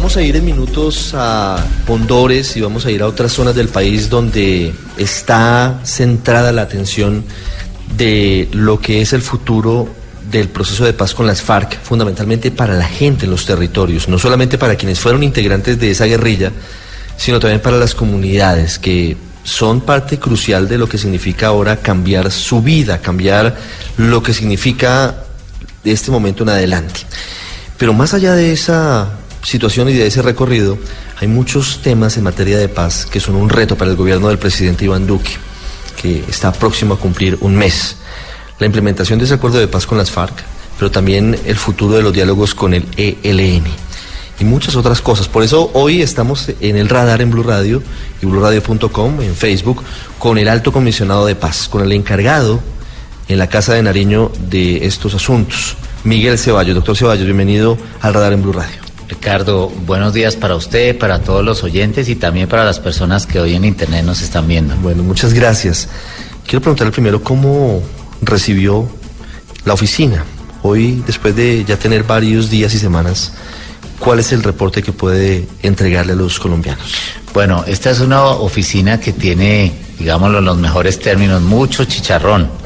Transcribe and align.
vamos 0.00 0.16
a 0.16 0.22
ir 0.22 0.34
en 0.34 0.46
minutos 0.46 1.12
a 1.12 1.62
Pondores 1.86 2.56
y 2.56 2.62
vamos 2.62 2.86
a 2.86 2.90
ir 2.90 3.02
a 3.02 3.06
otras 3.06 3.32
zonas 3.32 3.54
del 3.54 3.68
país 3.68 4.08
donde 4.08 4.72
está 4.96 5.78
centrada 5.84 6.52
la 6.52 6.62
atención 6.62 7.22
de 7.98 8.48
lo 8.52 8.80
que 8.80 9.02
es 9.02 9.12
el 9.12 9.20
futuro 9.20 9.90
del 10.30 10.48
proceso 10.48 10.86
de 10.86 10.94
paz 10.94 11.12
con 11.12 11.26
las 11.26 11.42
FARC, 11.42 11.82
fundamentalmente 11.82 12.50
para 12.50 12.76
la 12.76 12.86
gente 12.86 13.26
en 13.26 13.30
los 13.30 13.44
territorios, 13.44 14.08
no 14.08 14.18
solamente 14.18 14.56
para 14.56 14.74
quienes 14.76 14.98
fueron 14.98 15.22
integrantes 15.22 15.78
de 15.78 15.90
esa 15.90 16.06
guerrilla, 16.06 16.50
sino 17.18 17.38
también 17.38 17.60
para 17.60 17.76
las 17.76 17.94
comunidades 17.94 18.78
que 18.78 19.18
son 19.44 19.82
parte 19.82 20.18
crucial 20.18 20.66
de 20.66 20.78
lo 20.78 20.88
que 20.88 20.96
significa 20.96 21.48
ahora 21.48 21.76
cambiar 21.76 22.30
su 22.30 22.62
vida, 22.62 23.02
cambiar 23.02 23.54
lo 23.98 24.22
que 24.22 24.32
significa 24.32 25.24
de 25.84 25.92
este 25.92 26.10
momento 26.10 26.42
en 26.44 26.48
adelante. 26.48 27.00
Pero 27.76 27.92
más 27.92 28.14
allá 28.14 28.32
de 28.32 28.52
esa 28.52 29.19
situación 29.42 29.88
y 29.88 29.94
de 29.94 30.06
ese 30.06 30.22
recorrido, 30.22 30.78
hay 31.18 31.28
muchos 31.28 31.80
temas 31.82 32.16
en 32.16 32.24
materia 32.24 32.58
de 32.58 32.68
paz 32.68 33.06
que 33.06 33.20
son 33.20 33.36
un 33.36 33.48
reto 33.48 33.76
para 33.76 33.90
el 33.90 33.96
gobierno 33.96 34.28
del 34.28 34.38
presidente 34.38 34.84
Iván 34.84 35.06
Duque, 35.06 35.32
que 36.00 36.24
está 36.28 36.52
próximo 36.52 36.94
a 36.94 36.98
cumplir 36.98 37.38
un 37.40 37.56
mes. 37.56 37.96
La 38.58 38.66
implementación 38.66 39.18
de 39.18 39.24
ese 39.24 39.34
acuerdo 39.34 39.58
de 39.58 39.68
paz 39.68 39.86
con 39.86 39.98
las 39.98 40.10
FARC, 40.10 40.34
pero 40.78 40.90
también 40.90 41.38
el 41.44 41.56
futuro 41.56 41.96
de 41.96 42.02
los 42.02 42.12
diálogos 42.12 42.54
con 42.54 42.74
el 42.74 42.86
ELN 42.96 43.64
y 44.40 44.44
muchas 44.44 44.74
otras 44.74 45.00
cosas. 45.00 45.28
Por 45.28 45.42
eso 45.42 45.70
hoy 45.74 46.02
estamos 46.02 46.50
en 46.60 46.76
el 46.76 46.88
radar 46.88 47.20
en 47.20 47.30
Blue 47.30 47.42
Radio 47.42 47.82
y 48.22 48.26
BlueRadio.com, 48.26 49.20
en 49.20 49.34
Facebook, 49.34 49.82
con 50.18 50.38
el 50.38 50.48
alto 50.48 50.72
comisionado 50.72 51.26
de 51.26 51.36
paz, 51.36 51.68
con 51.68 51.82
el 51.82 51.92
encargado 51.92 52.60
en 53.28 53.38
la 53.38 53.48
Casa 53.48 53.74
de 53.74 53.82
Nariño 53.82 54.32
de 54.48 54.86
estos 54.86 55.14
asuntos, 55.14 55.76
Miguel 56.02 56.38
Ceballos. 56.38 56.74
Doctor 56.74 56.96
Ceballos, 56.96 57.24
bienvenido 57.24 57.76
al 58.00 58.14
radar 58.14 58.32
en 58.32 58.42
Blue 58.42 58.52
Radio. 58.52 58.89
Ricardo, 59.10 59.68
buenos 59.86 60.14
días 60.14 60.36
para 60.36 60.54
usted, 60.54 60.96
para 60.96 61.18
todos 61.18 61.44
los 61.44 61.64
oyentes 61.64 62.08
y 62.08 62.14
también 62.14 62.48
para 62.48 62.64
las 62.64 62.78
personas 62.78 63.26
que 63.26 63.40
hoy 63.40 63.56
en 63.56 63.64
Internet 63.64 64.04
nos 64.04 64.22
están 64.22 64.46
viendo. 64.46 64.76
Bueno, 64.76 65.02
muchas 65.02 65.34
gracias. 65.34 65.88
Quiero 66.46 66.60
preguntarle 66.60 66.92
primero 66.92 67.20
cómo 67.20 67.82
recibió 68.22 68.88
la 69.64 69.72
oficina. 69.74 70.24
Hoy, 70.62 71.02
después 71.04 71.34
de 71.34 71.64
ya 71.64 71.76
tener 71.76 72.04
varios 72.04 72.50
días 72.50 72.72
y 72.72 72.78
semanas, 72.78 73.32
¿cuál 73.98 74.20
es 74.20 74.30
el 74.30 74.44
reporte 74.44 74.80
que 74.80 74.92
puede 74.92 75.44
entregarle 75.64 76.12
a 76.12 76.16
los 76.16 76.38
colombianos? 76.38 76.94
Bueno, 77.34 77.64
esta 77.66 77.90
es 77.90 77.98
una 77.98 78.22
oficina 78.26 79.00
que 79.00 79.12
tiene, 79.12 79.72
digámoslo 79.98 80.38
en 80.38 80.44
los 80.44 80.56
mejores 80.56 81.00
términos, 81.00 81.42
mucho 81.42 81.84
chicharrón 81.84 82.59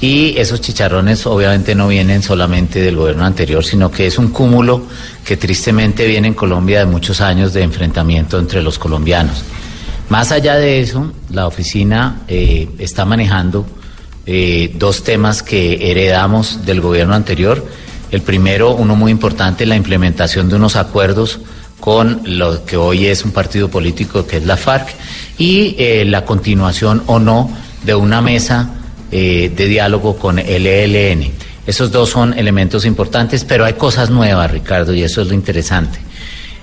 y 0.00 0.34
esos 0.38 0.60
chicharrones 0.60 1.26
obviamente 1.26 1.74
no 1.74 1.88
vienen 1.88 2.22
solamente 2.22 2.80
del 2.80 2.96
gobierno 2.96 3.24
anterior, 3.24 3.62
sino 3.62 3.90
que 3.90 4.06
es 4.06 4.16
un 4.16 4.28
cúmulo 4.28 4.82
que 5.24 5.36
tristemente 5.36 6.06
viene 6.06 6.28
en 6.28 6.34
Colombia 6.34 6.80
de 6.80 6.86
muchos 6.86 7.20
años 7.20 7.52
de 7.52 7.62
enfrentamiento 7.62 8.38
entre 8.38 8.62
los 8.62 8.78
colombianos. 8.78 9.44
Más 10.08 10.32
allá 10.32 10.56
de 10.56 10.80
eso, 10.80 11.12
la 11.30 11.46
oficina 11.46 12.22
eh, 12.28 12.68
está 12.78 13.04
manejando 13.04 13.66
eh, 14.24 14.72
dos 14.74 15.04
temas 15.04 15.42
que 15.42 15.90
heredamos 15.90 16.64
del 16.64 16.80
gobierno 16.80 17.14
anterior. 17.14 17.64
El 18.10 18.22
primero, 18.22 18.74
uno 18.74 18.96
muy 18.96 19.12
importante, 19.12 19.66
la 19.66 19.76
implementación 19.76 20.48
de 20.48 20.56
unos 20.56 20.76
acuerdos 20.76 21.40
con 21.78 22.22
lo 22.24 22.64
que 22.64 22.76
hoy 22.76 23.06
es 23.06 23.24
un 23.24 23.32
partido 23.32 23.68
político 23.68 24.26
que 24.26 24.38
es 24.38 24.46
la 24.46 24.56
FARC 24.56 24.88
y 25.38 25.74
eh, 25.78 26.04
la 26.06 26.24
continuación 26.24 27.02
o 27.06 27.18
no 27.18 27.50
de 27.84 27.94
una 27.94 28.20
mesa 28.20 28.79
eh, 29.12 29.50
de 29.54 29.66
diálogo 29.66 30.16
con 30.16 30.38
el 30.38 30.66
ELN. 30.66 31.30
Esos 31.66 31.92
dos 31.92 32.10
son 32.10 32.36
elementos 32.38 32.84
importantes, 32.84 33.44
pero 33.44 33.64
hay 33.64 33.74
cosas 33.74 34.10
nuevas, 34.10 34.50
Ricardo, 34.50 34.94
y 34.94 35.02
eso 35.02 35.22
es 35.22 35.28
lo 35.28 35.34
interesante. 35.34 35.98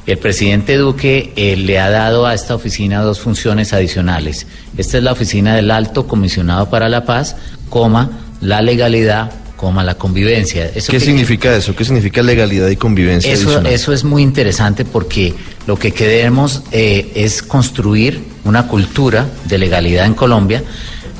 El 0.05 0.17
presidente 0.17 0.77
Duque 0.77 1.33
eh, 1.35 1.57
le 1.57 1.79
ha 1.79 1.89
dado 1.89 2.25
a 2.25 2.33
esta 2.33 2.55
oficina 2.55 3.01
dos 3.01 3.19
funciones 3.19 3.73
adicionales. 3.73 4.47
Esta 4.77 4.97
es 4.97 5.03
la 5.03 5.11
oficina 5.11 5.55
del 5.55 5.69
alto 5.69 6.07
comisionado 6.07 6.69
para 6.69 6.87
la 6.87 7.03
paz, 7.03 7.35
coma, 7.69 8.11
la 8.39 8.61
legalidad, 8.61 9.31
coma, 9.57 9.83
la 9.83 9.95
convivencia. 9.95 10.71
¿Qué 10.71 10.99
significa 11.01 11.53
eso? 11.53 11.75
¿Qué 11.75 11.83
significa 11.83 12.23
legalidad 12.23 12.69
y 12.69 12.77
convivencia? 12.77 13.33
Eso, 13.33 13.61
eso 13.65 13.91
es 13.91 14.05
muy 14.05 14.23
interesante 14.23 14.85
porque 14.85 15.33
lo 15.65 15.77
que 15.77 15.91
queremos 15.91 16.63
eh, 16.71 17.11
es 17.15 17.43
construir 17.43 18.21
una 18.45 18.67
cultura 18.67 19.27
de 19.43 19.57
legalidad 19.57 20.05
en 20.05 20.13
Colombia 20.13 20.63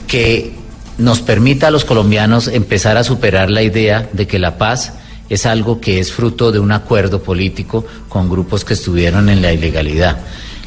que 0.07 0.56
nos 0.97 1.21
permita 1.21 1.67
a 1.67 1.71
los 1.71 1.85
colombianos 1.85 2.47
empezar 2.47 2.97
a 2.97 3.03
superar 3.03 3.49
la 3.49 3.61
idea 3.61 4.09
de 4.13 4.27
que 4.27 4.39
la 4.39 4.57
paz 4.57 4.93
es 5.29 5.45
algo 5.45 5.79
que 5.79 5.99
es 5.99 6.11
fruto 6.11 6.51
de 6.51 6.59
un 6.59 6.71
acuerdo 6.71 7.21
político 7.21 7.85
con 8.07 8.29
grupos 8.29 8.63
que 8.65 8.73
estuvieron 8.73 9.29
en 9.29 9.41
la 9.41 9.53
ilegalidad. 9.53 10.17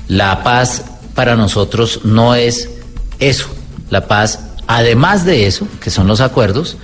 La 0.08 0.42
paz 0.42 0.84
para 1.14 1.36
nosotros 1.36 2.00
no 2.04 2.34
es 2.34 2.70
eso. 3.18 3.48
La 3.91 4.06
paz, 4.06 4.41
además 4.66 5.24
de 5.24 5.46
eso, 5.46 5.66
que 5.80 5.91
son 5.91 6.06
los 6.06 6.20
acuerdos, 6.20 6.76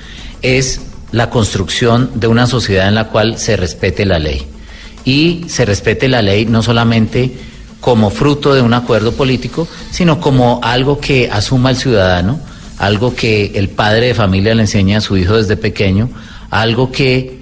es 0.43 0.81
la 1.13 1.31
construcción 1.31 2.11
de 2.15 2.27
una 2.27 2.47
sociedad 2.47 2.89
en 2.89 2.95
la 2.95 3.09
cual 3.09 3.39
se 3.39 3.57
respete 3.57 4.05
la 4.05 4.19
ley. 4.19 4.47
Y 5.05 5.45
se 5.49 5.65
respete 5.65 6.09
la 6.09 6.23
ley 6.23 6.47
no 6.47 6.63
solamente 6.63 7.37
como 7.81 8.11
fruto 8.11 8.55
de 8.55 8.63
un 8.63 8.75
acuerdo 8.75 9.13
político, 9.13 9.69
sino 9.93 10.21
como 10.21 10.61
algo 10.65 10.99
que 10.99 11.31
asuma 11.31 11.71
el 11.71 11.77
ciudadano 11.77 12.41
algo 12.79 13.15
que 13.15 13.53
el 13.55 13.69
padre 13.69 14.09
de 14.09 14.15
familia 14.15 14.55
le 14.55 14.63
enseña 14.63 14.99
a 14.99 15.01
su 15.01 15.17
hijo 15.17 15.37
desde 15.37 15.57
pequeño, 15.57 16.09
algo 16.51 16.93
que 16.93 17.39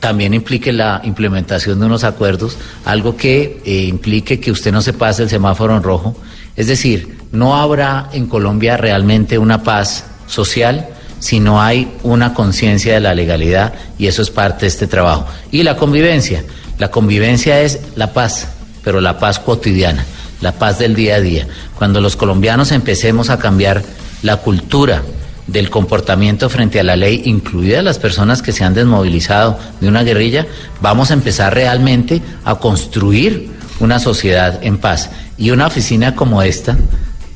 también 0.00 0.34
implique 0.34 0.72
la 0.72 1.00
implementación 1.04 1.80
de 1.80 1.86
unos 1.86 2.04
acuerdos, 2.04 2.56
algo 2.84 3.16
que 3.16 3.60
eh, 3.64 3.84
implique 3.84 4.38
que 4.38 4.50
usted 4.50 4.72
no 4.72 4.82
se 4.82 4.92
pase 4.92 5.22
el 5.22 5.30
semáforo 5.30 5.76
en 5.76 5.82
rojo. 5.82 6.16
Es 6.54 6.66
decir, 6.68 7.18
no 7.32 7.56
habrá 7.56 8.08
en 8.12 8.26
Colombia 8.26 8.76
realmente 8.76 9.38
una 9.38 9.62
paz 9.62 10.04
social 10.26 10.88
si 11.18 11.40
no 11.40 11.60
hay 11.60 11.92
una 12.02 12.34
conciencia 12.34 12.94
de 12.94 13.00
la 13.00 13.14
legalidad 13.14 13.74
y 13.98 14.06
eso 14.06 14.22
es 14.22 14.30
parte 14.30 14.62
de 14.62 14.68
este 14.68 14.86
trabajo. 14.86 15.26
Y 15.50 15.62
la 15.62 15.76
convivencia. 15.76 16.44
La 16.78 16.90
convivencia 16.90 17.62
es 17.62 17.80
la 17.96 18.12
paz, 18.12 18.48
pero 18.84 19.00
la 19.00 19.18
paz 19.18 19.38
cotidiana, 19.38 20.04
la 20.42 20.52
paz 20.52 20.78
del 20.78 20.94
día 20.94 21.16
a 21.16 21.20
día. 21.20 21.48
Cuando 21.78 22.02
los 22.02 22.16
colombianos 22.16 22.70
empecemos 22.70 23.30
a 23.30 23.38
cambiar 23.38 23.82
la 24.22 24.38
cultura 24.38 25.02
del 25.46 25.70
comportamiento 25.70 26.48
frente 26.50 26.80
a 26.80 26.82
la 26.84 26.96
ley, 26.96 27.22
incluidas 27.24 27.84
las 27.84 27.98
personas 27.98 28.42
que 28.42 28.52
se 28.52 28.64
han 28.64 28.74
desmovilizado 28.74 29.58
de 29.80 29.88
una 29.88 30.02
guerrilla, 30.02 30.46
vamos 30.80 31.10
a 31.10 31.14
empezar 31.14 31.54
realmente 31.54 32.20
a 32.44 32.56
construir 32.56 33.50
una 33.78 33.98
sociedad 33.98 34.58
en 34.62 34.78
paz. 34.78 35.10
Y 35.38 35.50
una 35.50 35.66
oficina 35.66 36.14
como 36.14 36.42
esta 36.42 36.76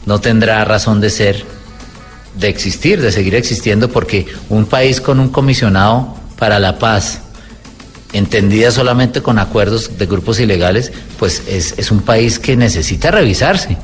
no 0.07 0.21
tendrá 0.21 0.65
razón 0.65 1.01
de 1.01 1.11
ser, 1.11 1.45
de 2.39 2.49
existir, 2.49 3.01
de 3.01 3.13
seguir 3.13 3.35
existiendo, 3.35 3.89
porque 3.91 4.27
un 4.49 4.67
país 4.67 5.01
con 5.01 5.21
un 5.21 5.29
comisionado 5.29 6.17
para 6.39 6.59
la 6.59 6.79
paz, 6.79 7.21
entendida 8.13 8.73
solamente 8.73 9.23
con 9.23 9.39
acuerdos 9.39 9.99
de 9.99 10.07
grupos 10.07 10.41
ilegales, 10.41 10.91
pues 11.19 11.45
es, 11.47 11.75
es 11.77 11.93
un 11.93 12.01
país 12.01 12.41
que 12.41 12.57
necesita 12.57 13.13
revisarse 13.13 13.77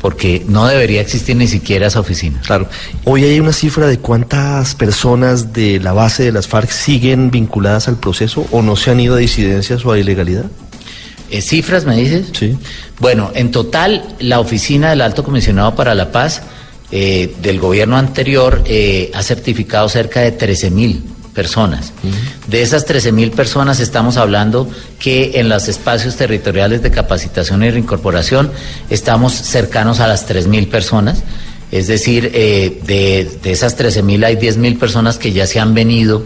porque 0.00 0.44
no 0.48 0.66
debería 0.66 1.00
existir 1.00 1.36
ni 1.36 1.46
siquiera 1.46 1.86
esa 1.86 2.00
oficina. 2.00 2.40
Claro. 2.44 2.68
Hoy 3.04 3.24
hay 3.24 3.40
una 3.40 3.52
cifra 3.52 3.86
de 3.86 3.98
cuántas 3.98 4.74
personas 4.74 5.52
de 5.52 5.80
la 5.80 5.92
base 5.92 6.24
de 6.24 6.32
las 6.32 6.48
FARC 6.48 6.70
siguen 6.70 7.30
vinculadas 7.30 7.88
al 7.88 7.98
proceso 7.98 8.46
o 8.50 8.62
no 8.62 8.76
se 8.76 8.90
han 8.90 9.00
ido 9.00 9.14
a 9.14 9.18
disidencias 9.18 9.84
o 9.84 9.92
a 9.92 9.98
ilegalidad. 9.98 10.44
Eh, 11.30 11.42
¿Cifras 11.42 11.84
me 11.84 11.96
dices? 11.96 12.28
Sí. 12.32 12.56
Bueno, 13.00 13.32
en 13.34 13.50
total, 13.50 14.04
la 14.20 14.38
oficina 14.38 14.90
del 14.90 15.00
Alto 15.00 15.24
Comisionado 15.24 15.74
para 15.74 15.94
la 15.94 16.12
Paz 16.12 16.42
eh, 16.92 17.34
del 17.42 17.58
gobierno 17.58 17.96
anterior 17.96 18.62
eh, 18.64 19.10
ha 19.12 19.22
certificado 19.22 19.88
cerca 19.88 20.20
de 20.20 20.30
13 20.32 20.70
mil 20.70 21.02
personas. 21.36 21.92
De 22.48 22.62
esas 22.62 22.86
13 22.86 23.12
mil 23.12 23.30
personas 23.30 23.78
estamos 23.78 24.16
hablando 24.16 24.68
que 24.98 25.32
en 25.34 25.50
los 25.50 25.68
espacios 25.68 26.16
territoriales 26.16 26.82
de 26.82 26.90
capacitación 26.90 27.62
y 27.62 27.70
reincorporación 27.70 28.50
estamos 28.88 29.34
cercanos 29.34 30.00
a 30.00 30.08
las 30.08 30.24
3 30.24 30.46
mil 30.46 30.66
personas. 30.68 31.22
Es 31.70 31.88
decir, 31.88 32.30
eh, 32.32 32.80
de, 32.86 33.28
de, 33.42 33.52
esas 33.52 33.76
13 33.76 34.02
mil 34.02 34.24
hay 34.24 34.36
10 34.36 34.56
mil 34.56 34.78
personas 34.78 35.18
que 35.18 35.32
ya 35.32 35.46
se 35.46 35.60
han 35.60 35.74
venido 35.74 36.22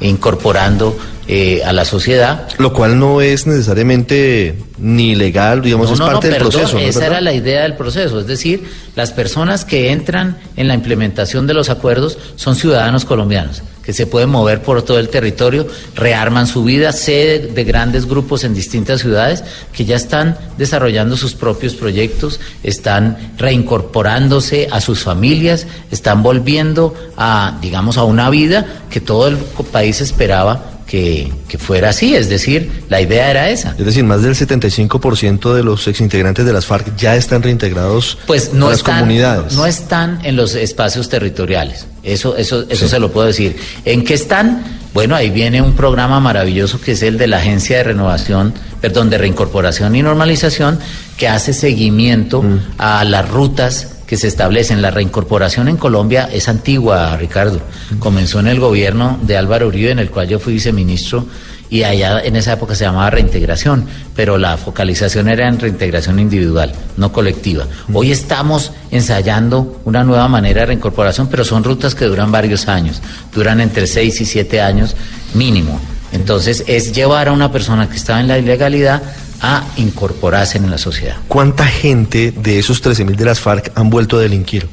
incorporando 0.00 0.96
eh, 1.26 1.62
a 1.64 1.72
la 1.72 1.86
sociedad. 1.86 2.48
Lo 2.58 2.74
cual 2.74 2.98
no 2.98 3.22
es 3.22 3.46
necesariamente 3.46 4.56
ni 4.78 5.14
legal, 5.14 5.62
digamos, 5.62 5.90
es 5.90 6.00
parte 6.00 6.28
del 6.28 6.38
proceso. 6.38 6.76
Esa 6.78 7.06
era 7.06 7.20
la 7.22 7.32
idea 7.32 7.62
del 7.62 7.76
proceso, 7.76 8.20
es 8.20 8.26
decir, 8.26 8.64
las 8.94 9.12
personas 9.12 9.64
que 9.64 9.90
entran 9.90 10.38
en 10.56 10.68
la 10.68 10.74
implementación 10.74 11.46
de 11.46 11.54
los 11.54 11.70
acuerdos 11.70 12.18
son 12.36 12.56
ciudadanos 12.56 13.06
colombianos 13.06 13.62
que 13.90 13.94
se 13.94 14.06
pueden 14.06 14.30
mover 14.30 14.62
por 14.62 14.82
todo 14.82 15.00
el 15.00 15.08
territorio, 15.08 15.66
rearman 15.96 16.46
su 16.46 16.62
vida, 16.62 16.92
sede 16.92 17.48
de 17.48 17.64
grandes 17.64 18.06
grupos 18.06 18.44
en 18.44 18.54
distintas 18.54 19.00
ciudades 19.00 19.42
que 19.72 19.84
ya 19.84 19.96
están 19.96 20.38
desarrollando 20.56 21.16
sus 21.16 21.34
propios 21.34 21.74
proyectos, 21.74 22.38
están 22.62 23.32
reincorporándose 23.36 24.68
a 24.70 24.80
sus 24.80 25.00
familias, 25.02 25.66
están 25.90 26.22
volviendo 26.22 26.94
a, 27.16 27.58
digamos, 27.60 27.98
a 27.98 28.04
una 28.04 28.30
vida 28.30 28.64
que 28.90 29.00
todo 29.00 29.26
el 29.26 29.38
país 29.72 30.00
esperaba 30.00 30.79
que, 30.90 31.32
que, 31.46 31.56
fuera 31.56 31.90
así, 31.90 32.16
es 32.16 32.28
decir, 32.28 32.68
la 32.88 33.00
idea 33.00 33.30
era 33.30 33.48
esa. 33.48 33.76
Es 33.78 33.86
decir, 33.86 34.02
más 34.02 34.22
del 34.22 34.34
75% 34.34 35.54
de 35.54 35.62
los 35.62 35.86
exintegrantes 35.86 36.44
de 36.44 36.52
las 36.52 36.66
FARC 36.66 36.96
ya 36.96 37.14
están 37.14 37.44
reintegrados 37.44 38.18
pues 38.26 38.52
no 38.52 38.66
a 38.66 38.70
las 38.70 38.78
están, 38.78 38.98
comunidades. 38.98 39.52
No 39.54 39.66
están 39.66 40.18
en 40.24 40.34
los 40.34 40.56
espacios 40.56 41.08
territoriales, 41.08 41.86
eso, 42.02 42.36
eso, 42.36 42.64
eso 42.68 42.86
sí. 42.86 42.90
se 42.90 42.98
lo 42.98 43.12
puedo 43.12 43.28
decir. 43.28 43.54
¿En 43.84 44.02
qué 44.02 44.14
están? 44.14 44.64
Bueno, 44.92 45.14
ahí 45.14 45.30
viene 45.30 45.62
un 45.62 45.74
programa 45.74 46.18
maravilloso 46.18 46.80
que 46.80 46.92
es 46.92 47.02
el 47.04 47.18
de 47.18 47.28
la 47.28 47.36
Agencia 47.36 47.76
de 47.76 47.84
Renovación, 47.84 48.52
perdón, 48.80 49.10
de 49.10 49.18
Reincorporación 49.18 49.94
y 49.94 50.02
Normalización, 50.02 50.80
que 51.16 51.28
hace 51.28 51.52
seguimiento 51.52 52.42
mm. 52.42 52.60
a 52.78 53.04
las 53.04 53.28
rutas 53.28 53.99
que 54.10 54.16
se 54.16 54.26
establecen. 54.26 54.82
La 54.82 54.90
reincorporación 54.90 55.68
en 55.68 55.76
Colombia 55.76 56.28
es 56.32 56.48
antigua, 56.48 57.16
Ricardo. 57.16 57.60
Comenzó 58.00 58.40
en 58.40 58.48
el 58.48 58.58
gobierno 58.58 59.20
de 59.22 59.36
Álvaro 59.36 59.68
Uribe, 59.68 59.92
en 59.92 60.00
el 60.00 60.10
cual 60.10 60.26
yo 60.26 60.40
fui 60.40 60.54
viceministro, 60.54 61.26
y 61.70 61.84
allá 61.84 62.20
en 62.20 62.34
esa 62.34 62.54
época 62.54 62.74
se 62.74 62.82
llamaba 62.82 63.08
reintegración, 63.10 63.86
pero 64.16 64.36
la 64.36 64.56
focalización 64.56 65.28
era 65.28 65.46
en 65.46 65.60
reintegración 65.60 66.18
individual, 66.18 66.72
no 66.96 67.12
colectiva. 67.12 67.68
Hoy 67.92 68.10
estamos 68.10 68.72
ensayando 68.90 69.80
una 69.84 70.02
nueva 70.02 70.26
manera 70.26 70.62
de 70.62 70.66
reincorporación, 70.66 71.28
pero 71.28 71.44
son 71.44 71.62
rutas 71.62 71.94
que 71.94 72.06
duran 72.06 72.32
varios 72.32 72.66
años, 72.66 73.00
duran 73.32 73.60
entre 73.60 73.86
seis 73.86 74.20
y 74.20 74.24
siete 74.24 74.60
años 74.60 74.96
mínimo. 75.34 75.80
Entonces 76.10 76.64
es 76.66 76.92
llevar 76.92 77.28
a 77.28 77.32
una 77.32 77.52
persona 77.52 77.88
que 77.88 77.94
estaba 77.94 78.18
en 78.18 78.26
la 78.26 78.38
ilegalidad 78.38 79.02
a 79.40 79.64
incorporarse 79.76 80.58
en 80.58 80.70
la 80.70 80.78
sociedad. 80.78 81.16
¿Cuánta 81.28 81.66
gente 81.66 82.32
de 82.32 82.58
esos 82.58 82.82
13.000 82.82 83.16
de 83.16 83.24
las 83.24 83.40
FARC 83.40 83.72
han 83.74 83.90
vuelto 83.90 84.18
a 84.18 84.20
delinquir? 84.20 84.68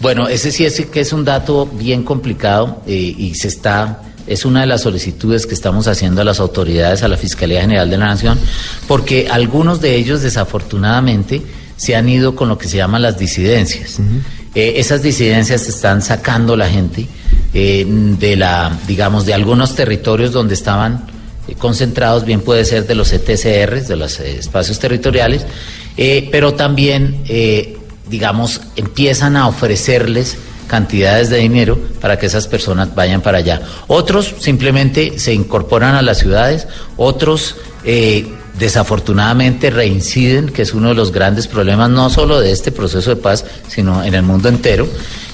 Bueno, 0.00 0.28
ese 0.28 0.52
sí 0.52 0.64
es 0.64 0.80
que 0.86 1.00
es 1.00 1.12
un 1.12 1.24
dato 1.24 1.66
bien 1.66 2.04
complicado 2.04 2.82
eh, 2.86 2.94
y 2.94 3.34
se 3.34 3.48
está 3.48 4.02
es 4.28 4.44
una 4.44 4.60
de 4.60 4.66
las 4.66 4.82
solicitudes 4.82 5.46
que 5.46 5.54
estamos 5.54 5.88
haciendo 5.88 6.20
a 6.20 6.24
las 6.24 6.38
autoridades, 6.38 7.02
a 7.02 7.08
la 7.08 7.16
Fiscalía 7.16 7.62
General 7.62 7.88
de 7.88 7.96
la 7.96 8.06
Nación, 8.08 8.38
porque 8.86 9.28
algunos 9.30 9.80
de 9.80 9.96
ellos 9.96 10.20
desafortunadamente 10.20 11.42
se 11.76 11.96
han 11.96 12.08
ido 12.08 12.34
con 12.34 12.48
lo 12.48 12.58
que 12.58 12.68
se 12.68 12.76
llaman 12.76 13.02
las 13.02 13.18
disidencias. 13.18 13.98
Uh 13.98 14.02
-huh. 14.02 14.20
eh, 14.54 14.74
esas 14.76 15.02
disidencias 15.02 15.66
están 15.66 16.02
sacando 16.02 16.56
la 16.56 16.68
gente 16.68 17.06
eh, 17.54 17.86
de 17.88 18.36
la, 18.36 18.78
digamos, 18.86 19.24
de 19.24 19.32
algunos 19.32 19.74
territorios 19.74 20.32
donde 20.32 20.54
estaban 20.54 21.06
concentrados, 21.54 22.24
bien 22.24 22.40
puede 22.40 22.64
ser 22.64 22.86
de 22.86 22.94
los 22.94 23.12
ETCRs, 23.12 23.88
de 23.88 23.96
los 23.96 24.20
eh, 24.20 24.38
espacios 24.38 24.78
territoriales, 24.78 25.46
eh, 25.96 26.28
pero 26.30 26.54
también, 26.54 27.22
eh, 27.28 27.76
digamos, 28.08 28.60
empiezan 28.76 29.36
a 29.36 29.48
ofrecerles 29.48 30.36
cantidades 30.66 31.30
de 31.30 31.38
dinero 31.38 31.78
para 32.00 32.18
que 32.18 32.26
esas 32.26 32.46
personas 32.46 32.94
vayan 32.94 33.22
para 33.22 33.38
allá. 33.38 33.62
Otros 33.86 34.34
simplemente 34.38 35.18
se 35.18 35.32
incorporan 35.32 35.94
a 35.94 36.02
las 36.02 36.18
ciudades, 36.18 36.66
otros 36.96 37.56
desafortunadamente 38.58 39.70
reinciden, 39.70 40.50
que 40.50 40.62
es 40.62 40.74
uno 40.74 40.90
de 40.90 40.94
los 40.94 41.10
grandes 41.10 41.46
problemas 41.46 41.88
no 41.88 42.10
solo 42.10 42.38
de 42.38 42.52
este 42.52 42.70
proceso 42.70 43.08
de 43.10 43.16
paz, 43.16 43.46
sino 43.66 44.04
en 44.04 44.14
el 44.14 44.22
mundo 44.22 44.50
entero. 44.50 44.86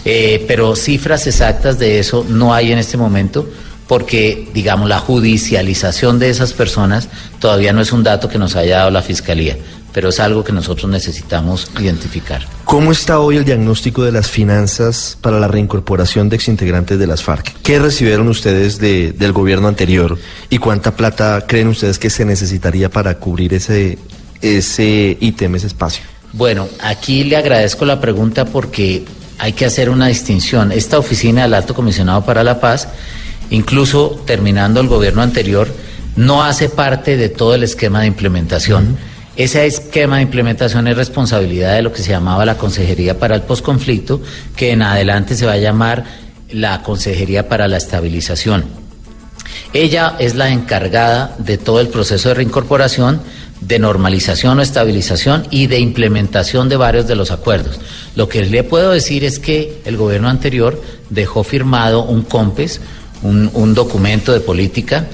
pero 0.04 0.76
cifras 0.76 1.26
exactas 1.26 1.80
de 1.80 1.98
eso 1.98 2.24
no 2.28 2.54
hay 2.54 2.70
en 2.70 2.78
este 2.78 2.96
momento 2.96 3.44
porque, 3.86 4.48
digamos, 4.54 4.88
la 4.88 4.98
judicialización 4.98 6.18
de 6.18 6.30
esas 6.30 6.52
personas 6.52 7.08
todavía 7.38 7.72
no 7.72 7.80
es 7.80 7.92
un 7.92 8.02
dato 8.02 8.28
que 8.28 8.38
nos 8.38 8.56
haya 8.56 8.78
dado 8.78 8.90
la 8.90 9.02
Fiscalía, 9.02 9.56
pero 9.92 10.08
es 10.08 10.20
algo 10.20 10.42
que 10.42 10.52
nosotros 10.52 10.90
necesitamos 10.90 11.70
identificar. 11.78 12.42
¿Cómo 12.64 12.92
está 12.92 13.20
hoy 13.20 13.36
el 13.36 13.44
diagnóstico 13.44 14.02
de 14.02 14.12
las 14.12 14.30
finanzas 14.30 15.18
para 15.20 15.38
la 15.38 15.48
reincorporación 15.48 16.28
de 16.28 16.36
exintegrantes 16.36 16.98
de 16.98 17.06
las 17.06 17.22
FARC? 17.22 17.54
¿Qué 17.62 17.78
recibieron 17.78 18.28
ustedes 18.28 18.78
de, 18.78 19.12
del 19.12 19.32
gobierno 19.32 19.68
anterior 19.68 20.18
y 20.48 20.58
cuánta 20.58 20.96
plata 20.96 21.44
creen 21.46 21.68
ustedes 21.68 21.98
que 21.98 22.10
se 22.10 22.24
necesitaría 22.24 22.90
para 22.90 23.18
cubrir 23.18 23.52
ese, 23.54 23.98
ese 24.40 25.16
ítem, 25.20 25.54
ese 25.56 25.66
espacio? 25.66 26.04
Bueno, 26.32 26.68
aquí 26.80 27.22
le 27.22 27.36
agradezco 27.36 27.84
la 27.84 28.00
pregunta 28.00 28.46
porque 28.46 29.04
hay 29.38 29.52
que 29.52 29.66
hacer 29.66 29.90
una 29.90 30.08
distinción. 30.08 30.72
Esta 30.72 30.98
oficina 30.98 31.42
del 31.42 31.54
Alto 31.54 31.74
Comisionado 31.74 32.24
para 32.24 32.42
la 32.42 32.60
Paz 32.60 32.88
incluso 33.54 34.22
terminando 34.26 34.80
el 34.80 34.88
gobierno 34.88 35.22
anterior, 35.22 35.68
no 36.16 36.44
hace 36.44 36.68
parte 36.68 37.16
de 37.16 37.28
todo 37.28 37.54
el 37.54 37.62
esquema 37.62 38.00
de 38.00 38.06
implementación. 38.06 38.84
Uh 38.84 38.88
-huh. 38.88 39.14
Ese 39.36 39.66
esquema 39.66 40.16
de 40.16 40.22
implementación 40.22 40.86
es 40.86 40.96
responsabilidad 40.96 41.74
de 41.74 41.82
lo 41.82 41.92
que 41.92 42.02
se 42.02 42.10
llamaba 42.10 42.44
la 42.44 42.56
Consejería 42.56 43.18
para 43.18 43.34
el 43.34 43.42
Postconflicto, 43.42 44.20
que 44.54 44.70
en 44.70 44.82
adelante 44.82 45.34
se 45.34 45.44
va 45.44 45.52
a 45.52 45.58
llamar 45.58 46.04
la 46.50 46.82
Consejería 46.82 47.48
para 47.48 47.66
la 47.66 47.76
Estabilización. 47.76 48.64
Ella 49.72 50.14
es 50.20 50.36
la 50.36 50.50
encargada 50.50 51.34
de 51.38 51.58
todo 51.58 51.80
el 51.80 51.88
proceso 51.88 52.28
de 52.28 52.36
reincorporación, 52.36 53.22
de 53.60 53.78
normalización 53.80 54.58
o 54.58 54.62
estabilización 54.62 55.46
y 55.50 55.66
de 55.66 55.80
implementación 55.80 56.68
de 56.68 56.76
varios 56.76 57.08
de 57.08 57.16
los 57.16 57.30
acuerdos. 57.32 57.80
Lo 58.14 58.28
que 58.28 58.44
le 58.44 58.62
puedo 58.62 58.92
decir 58.92 59.24
es 59.24 59.40
que 59.40 59.80
el 59.84 59.96
gobierno 59.96 60.28
anterior 60.28 60.80
dejó 61.10 61.42
firmado 61.42 62.04
un 62.04 62.22
COMPES, 62.22 62.80
un, 63.24 63.74
documento 63.74 64.32
de 64.32 64.40
política 64.40 65.06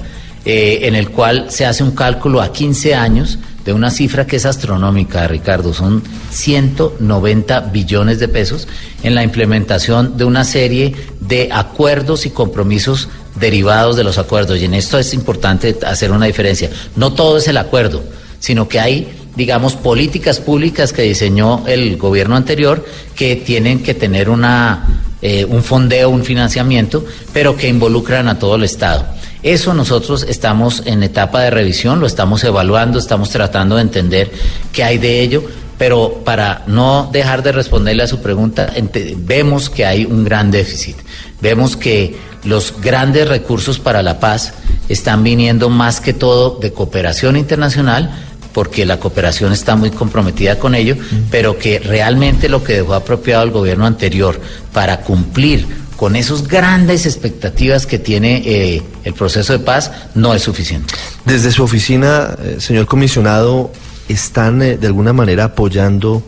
eh, 0.45 0.79
en 0.83 0.95
el 0.95 1.09
cual 1.09 1.49
se 1.49 1.65
hace 1.65 1.83
un 1.83 1.91
cálculo 1.91 2.41
a 2.41 2.51
15 2.51 2.93
años 2.93 3.39
de 3.65 3.73
una 3.73 3.91
cifra 3.91 4.25
que 4.25 4.37
es 4.37 4.45
astronómica, 4.45 5.27
Ricardo, 5.27 5.73
son 5.73 6.03
190 6.31 7.59
billones 7.71 8.19
de 8.19 8.27
pesos 8.27 8.67
en 9.03 9.15
la 9.15 9.23
implementación 9.23 10.17
de 10.17 10.25
una 10.25 10.43
serie 10.43 10.95
de 11.19 11.49
acuerdos 11.51 12.25
y 12.25 12.31
compromisos 12.31 13.07
derivados 13.39 13.95
de 13.95 14.03
los 14.03 14.17
acuerdos. 14.17 14.59
Y 14.59 14.65
en 14.65 14.73
esto 14.73 14.97
es 14.97 15.13
importante 15.13 15.77
hacer 15.85 16.11
una 16.11 16.25
diferencia. 16.25 16.69
No 16.95 17.13
todo 17.13 17.37
es 17.37 17.47
el 17.47 17.57
acuerdo, 17.57 18.03
sino 18.39 18.67
que 18.67 18.79
hay 18.79 19.21
digamos, 19.35 19.75
políticas 19.75 20.39
públicas 20.39 20.91
que 20.93 21.03
diseñó 21.03 21.65
el 21.67 21.97
gobierno 21.97 22.35
anterior 22.35 22.85
que 23.15 23.35
tienen 23.35 23.81
que 23.81 23.93
tener 23.93 24.29
una, 24.29 25.00
eh, 25.21 25.45
un 25.45 25.63
fondeo, 25.63 26.09
un 26.09 26.23
financiamiento, 26.23 27.05
pero 27.33 27.55
que 27.55 27.67
involucran 27.67 28.27
a 28.27 28.39
todo 28.39 28.55
el 28.55 28.63
Estado. 28.63 29.05
Eso 29.43 29.73
nosotros 29.73 30.25
estamos 30.27 30.83
en 30.85 31.03
etapa 31.03 31.41
de 31.41 31.49
revisión, 31.49 31.99
lo 31.99 32.05
estamos 32.05 32.43
evaluando, 32.43 32.99
estamos 32.99 33.29
tratando 33.29 33.75
de 33.75 33.81
entender 33.81 34.31
qué 34.71 34.83
hay 34.83 34.97
de 34.99 35.21
ello, 35.21 35.43
pero 35.77 36.21
para 36.23 36.63
no 36.67 37.09
dejar 37.11 37.41
de 37.41 37.51
responderle 37.51 38.03
a 38.03 38.07
su 38.07 38.21
pregunta, 38.21 38.71
vemos 39.17 39.69
que 39.69 39.85
hay 39.85 40.05
un 40.05 40.23
gran 40.23 40.51
déficit, 40.51 40.95
vemos 41.41 41.75
que 41.75 42.15
los 42.43 42.79
grandes 42.79 43.27
recursos 43.27 43.79
para 43.79 44.03
la 44.03 44.19
paz 44.19 44.53
están 44.89 45.23
viniendo 45.23 45.69
más 45.69 45.99
que 46.01 46.13
todo 46.13 46.59
de 46.59 46.71
cooperación 46.71 47.35
internacional, 47.35 48.11
porque 48.53 48.85
la 48.85 48.99
cooperación 48.99 49.53
está 49.53 49.75
muy 49.75 49.91
comprometida 49.91 50.59
con 50.59 50.75
ello, 50.75 50.95
pero 51.29 51.57
que 51.57 51.79
realmente 51.79 52.49
lo 52.49 52.63
que 52.63 52.73
dejó 52.73 52.93
apropiado 52.93 53.43
el 53.43 53.51
gobierno 53.51 53.85
anterior 53.85 54.39
para 54.73 55.01
cumplir 55.01 55.81
con 56.01 56.15
esas 56.15 56.47
grandes 56.47 57.05
expectativas 57.05 57.85
que 57.85 57.99
tiene 57.99 58.41
eh, 58.43 58.81
el 59.03 59.13
proceso 59.13 59.53
de 59.53 59.59
paz 59.59 59.91
no 60.15 60.33
es 60.33 60.41
suficiente. 60.41 60.95
Desde 61.25 61.51
su 61.51 61.61
oficina, 61.61 62.35
eh, 62.41 62.55
señor 62.59 62.87
comisionado, 62.87 63.71
¿están 64.09 64.63
eh, 64.63 64.77
de 64.77 64.87
alguna 64.87 65.13
manera 65.13 65.43
apoyando 65.43 66.23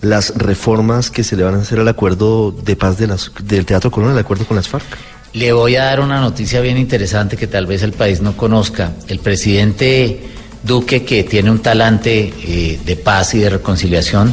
las 0.00 0.34
reformas 0.36 1.12
que 1.12 1.22
se 1.22 1.36
le 1.36 1.44
van 1.44 1.54
a 1.54 1.58
hacer 1.58 1.78
al 1.78 1.86
acuerdo 1.86 2.50
de 2.50 2.74
paz 2.74 2.98
de 2.98 3.06
las, 3.06 3.30
del 3.40 3.64
Teatro 3.64 3.90
Colón, 3.90 4.10
el 4.10 4.18
acuerdo 4.18 4.46
con 4.46 4.56
las 4.56 4.66
FARC? 4.66 4.84
Le 5.32 5.52
voy 5.52 5.76
a 5.76 5.84
dar 5.84 6.00
una 6.00 6.20
noticia 6.20 6.60
bien 6.60 6.76
interesante 6.76 7.36
que 7.36 7.46
tal 7.46 7.66
vez 7.66 7.82
el 7.84 7.92
país 7.92 8.20
no 8.20 8.36
conozca. 8.36 8.92
El 9.06 9.20
presidente 9.20 10.20
Duque, 10.64 11.04
que 11.04 11.24
tiene 11.24 11.50
un 11.50 11.58
talante 11.58 12.32
eh, 12.42 12.80
de 12.84 12.96
paz 12.96 13.34
y 13.34 13.38
de 13.38 13.50
reconciliación, 13.50 14.32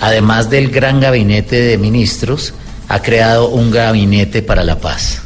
además 0.00 0.48
del 0.48 0.70
gran 0.70 1.00
gabinete 1.00 1.60
de 1.60 1.78
ministros, 1.78 2.54
ha 2.88 3.02
creado 3.02 3.48
un 3.48 3.72
gabinete 3.72 4.42
para 4.42 4.62
la 4.62 4.78
paz, 4.78 5.22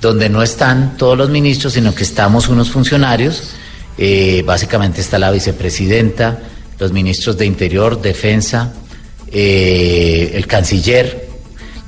donde 0.00 0.28
no 0.28 0.42
están 0.42 0.96
todos 0.96 1.16
los 1.16 1.30
ministros, 1.30 1.74
sino 1.74 1.94
que 1.94 2.02
estamos 2.02 2.48
unos 2.48 2.70
funcionarios. 2.70 3.50
Eh, 3.96 4.42
básicamente 4.44 5.00
está 5.00 5.18
la 5.20 5.30
vicepresidenta, 5.30 6.40
los 6.80 6.90
ministros 6.92 7.38
de 7.38 7.46
Interior, 7.46 8.02
Defensa, 8.02 8.72
eh, 9.30 10.32
el 10.34 10.48
canciller, 10.48 11.28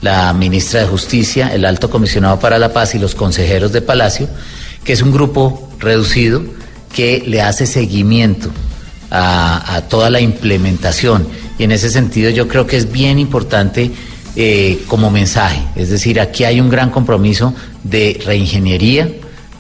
la 0.01 0.33
ministra 0.33 0.81
de 0.81 0.87
Justicia, 0.87 1.53
el 1.53 1.65
alto 1.65 1.91
comisionado 1.91 2.39
para 2.39 2.59
la 2.61 2.73
paz 2.73 2.95
y 2.95 3.01
los 3.01 3.17
consejeros 3.17 3.73
de 3.73 3.83
Palacio, 3.83 4.29
que 4.85 4.93
es 4.93 5.03
un 5.03 5.11
grupo 5.11 5.69
reducido 5.81 6.45
que 6.95 7.23
le 7.27 7.43
hace 7.43 7.67
seguimiento 7.67 8.51
a, 9.11 9.83
toda 9.89 10.11
la 10.11 10.21
implementación. 10.21 11.27
Y 11.59 11.65
en 11.65 11.73
ese 11.73 11.91
sentido 11.91 12.31
yo 12.31 12.49
creo 12.49 12.67
que 12.67 12.77
es 12.77 12.91
bien 12.91 13.19
importante 13.19 13.91
eh, 14.35 14.83
como 14.89 15.11
mensaje. 15.11 15.63
Es 15.77 15.91
decir, 15.91 16.21
aquí 16.21 16.45
hay 16.45 16.61
un 16.61 16.69
gran 16.69 16.91
compromiso 16.91 17.55
de 17.85 18.21
reingeniería, 18.25 19.09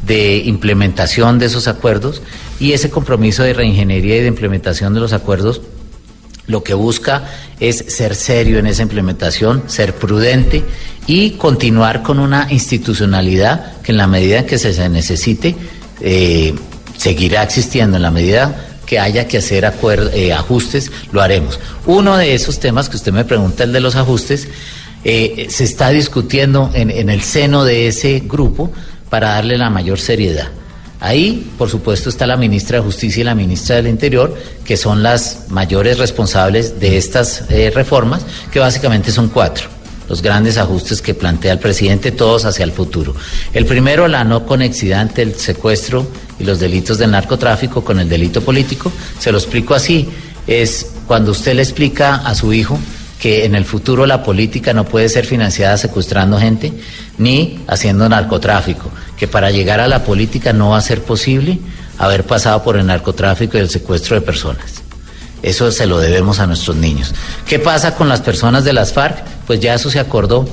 de 0.06 0.38
implementación 0.38 1.38
de 1.38 1.46
esos 1.46 1.68
acuerdos 1.68 2.22
y 2.60 2.72
ese 2.72 2.90
compromiso 2.90 3.42
de 3.42 3.54
reingeniería 3.54 4.16
y 4.16 4.20
de 4.20 4.28
implementación 4.28 4.94
de 4.94 5.00
los 5.00 5.12
acuerdos 5.12 5.60
lo 6.46 6.62
que 6.62 6.74
busca 6.74 7.24
es 7.58 7.76
ser 7.88 8.14
serio 8.14 8.58
en 8.58 8.66
esa 8.66 8.82
implementación, 8.82 9.64
ser 9.66 9.94
prudente 9.94 10.62
y 11.06 11.30
continuar 11.32 12.02
con 12.02 12.18
una 12.18 12.46
institucionalidad 12.50 13.80
que 13.82 13.92
en 13.92 13.98
la 13.98 14.06
medida 14.06 14.38
en 14.38 14.46
que 14.46 14.58
se 14.58 14.88
necesite 14.88 15.56
eh, 16.00 16.54
seguirá 16.96 17.42
existiendo 17.42 17.96
en 17.96 18.02
la 18.02 18.10
medida 18.10 18.66
que 18.86 18.98
haya 18.98 19.26
que 19.26 19.38
hacer 19.38 19.70
eh, 20.14 20.32
ajustes, 20.32 20.90
lo 21.12 21.20
haremos. 21.20 21.58
Uno 21.86 22.16
de 22.16 22.34
esos 22.34 22.60
temas 22.60 22.88
que 22.88 22.96
usted 22.96 23.12
me 23.12 23.24
pregunta, 23.24 23.64
el 23.64 23.72
de 23.72 23.80
los 23.80 23.96
ajustes, 23.96 24.48
eh, 25.04 25.46
se 25.50 25.64
está 25.64 25.90
discutiendo 25.90 26.70
en, 26.72 26.90
en 26.90 27.10
el 27.10 27.22
seno 27.22 27.64
de 27.64 27.88
ese 27.88 28.22
grupo 28.24 28.72
para 29.10 29.30
darle 29.30 29.58
la 29.58 29.70
mayor 29.70 29.98
seriedad. 29.98 30.48
Ahí, 31.00 31.52
por 31.58 31.68
supuesto, 31.68 32.08
está 32.08 32.26
la 32.26 32.36
ministra 32.36 32.78
de 32.78 32.84
Justicia 32.84 33.20
y 33.20 33.24
la 33.24 33.34
ministra 33.34 33.76
del 33.76 33.88
Interior, 33.88 34.34
que 34.64 34.76
son 34.76 35.02
las 35.02 35.46
mayores 35.50 35.98
responsables 35.98 36.80
de 36.80 36.96
estas 36.96 37.44
eh, 37.50 37.70
reformas, 37.74 38.24
que 38.50 38.60
básicamente 38.60 39.12
son 39.12 39.28
cuatro 39.28 39.76
los 40.08 40.22
grandes 40.22 40.56
ajustes 40.56 41.02
que 41.02 41.14
plantea 41.14 41.52
el 41.52 41.58
presidente, 41.58 42.12
todos 42.12 42.44
hacia 42.44 42.62
el 42.64 42.72
futuro. 42.72 43.14
El 43.52 43.66
primero, 43.66 44.06
la 44.08 44.24
no 44.24 44.46
conexidad 44.46 45.02
entre 45.02 45.24
el 45.24 45.34
secuestro 45.34 46.06
y 46.38 46.44
los 46.44 46.60
delitos 46.60 46.98
del 46.98 47.10
narcotráfico 47.10 47.84
con 47.84 48.00
el 48.00 48.08
delito 48.08 48.40
político. 48.42 48.92
Se 49.18 49.32
lo 49.32 49.38
explico 49.38 49.74
así. 49.74 50.08
Es 50.46 50.92
cuando 51.06 51.32
usted 51.32 51.54
le 51.54 51.62
explica 51.62 52.16
a 52.16 52.34
su 52.34 52.52
hijo 52.52 52.78
que 53.20 53.44
en 53.44 53.54
el 53.54 53.64
futuro 53.64 54.06
la 54.06 54.22
política 54.22 54.72
no 54.72 54.84
puede 54.84 55.08
ser 55.08 55.24
financiada 55.24 55.76
secuestrando 55.78 56.38
gente 56.38 56.72
ni 57.18 57.60
haciendo 57.66 58.08
narcotráfico, 58.08 58.90
que 59.16 59.26
para 59.26 59.50
llegar 59.50 59.80
a 59.80 59.88
la 59.88 60.04
política 60.04 60.52
no 60.52 60.70
va 60.70 60.78
a 60.78 60.82
ser 60.82 61.02
posible 61.02 61.58
haber 61.98 62.24
pasado 62.24 62.62
por 62.62 62.76
el 62.76 62.86
narcotráfico 62.86 63.56
y 63.56 63.60
el 63.60 63.70
secuestro 63.70 64.16
de 64.16 64.20
personas. 64.20 64.82
Eso 65.42 65.70
se 65.70 65.86
lo 65.86 65.98
debemos 65.98 66.40
a 66.40 66.46
nuestros 66.46 66.76
niños. 66.76 67.14
¿Qué 67.46 67.58
pasa 67.58 67.94
con 67.94 68.08
las 68.08 68.20
personas 68.20 68.64
de 68.64 68.72
las 68.72 68.92
FARC? 68.92 69.24
Pues 69.46 69.60
ya 69.60 69.74
eso 69.74 69.90
se 69.90 70.00
acordó 70.00 70.46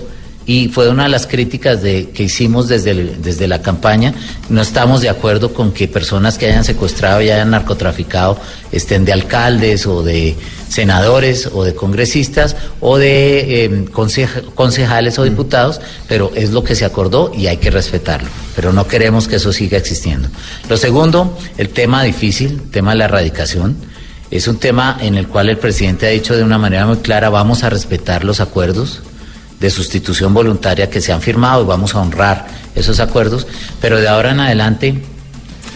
y 0.46 0.68
fue 0.68 0.90
una 0.90 1.04
de 1.04 1.10
las 1.10 1.28
críticas 1.28 1.82
de, 1.82 2.10
que 2.10 2.24
hicimos 2.24 2.68
desde, 2.68 2.94
desde 2.94 3.48
la 3.48 3.62
campaña. 3.62 4.14
No 4.50 4.62
estamos 4.62 5.02
de 5.02 5.10
acuerdo 5.10 5.54
con 5.54 5.72
que 5.72 5.88
personas 5.88 6.38
que 6.38 6.48
hayan 6.48 6.64
secuestrado 6.64 7.22
y 7.22 7.30
hayan 7.30 7.52
narcotraficado 7.52 8.40
estén 8.72 9.06
de 9.06 9.14
alcaldes 9.14 9.86
o 9.86 10.04
de 10.04 10.36
senadores 10.68 11.50
o 11.54 11.64
de 11.64 11.76
congresistas 11.76 12.56
o 12.82 12.98
de 12.98 13.66
em, 13.66 13.86
concejales 13.86 15.20
o 15.20 15.22
mm. 15.22 15.26
diputados, 15.26 15.80
pero 16.08 16.32
es 16.36 16.52
lo 16.52 16.64
que 16.64 16.76
se 16.76 16.84
acordó 16.84 17.32
y 17.34 17.48
hay 17.48 17.58
que 17.58 17.70
respetarlo. 17.70 18.28
Pero 18.56 18.74
no 18.74 18.88
queremos 18.88 19.28
que 19.28 19.38
eso 19.38 19.54
siga 19.54 19.78
existiendo. 19.78 20.30
Lo 20.70 20.78
segundo, 20.78 21.38
el 21.58 21.70
tema 21.70 22.04
difícil, 22.04 22.60
el 22.64 22.72
tema 22.72 22.92
de 22.92 22.98
la 22.98 23.06
erradicación. 23.06 23.78
Es 24.32 24.48
un 24.48 24.58
tema 24.58 24.98
en 25.00 25.16
el 25.16 25.28
cual 25.28 25.50
el 25.50 25.58
presidente 25.58 26.08
ha 26.08 26.10
dicho 26.10 26.36
de 26.36 26.44
una 26.44 26.58
manera 26.58 26.88
muy 26.88 26.98
clara, 26.98 27.30
vamos 27.30 27.64
a 27.64 27.70
respetar 27.70 28.24
los 28.24 28.40
acuerdos, 28.40 29.04
de 29.64 29.70
sustitución 29.70 30.34
voluntaria 30.34 30.90
que 30.90 31.00
se 31.00 31.14
han 31.14 31.22
firmado 31.22 31.64
y 31.64 31.66
vamos 31.66 31.96
a 31.96 32.02
honrar 32.02 32.48
esos 32.76 33.00
acuerdos, 33.00 33.48
pero 33.80 34.02
de 34.02 34.10
ahora 34.10 34.32
en 34.32 34.42
adelante 34.42 35.02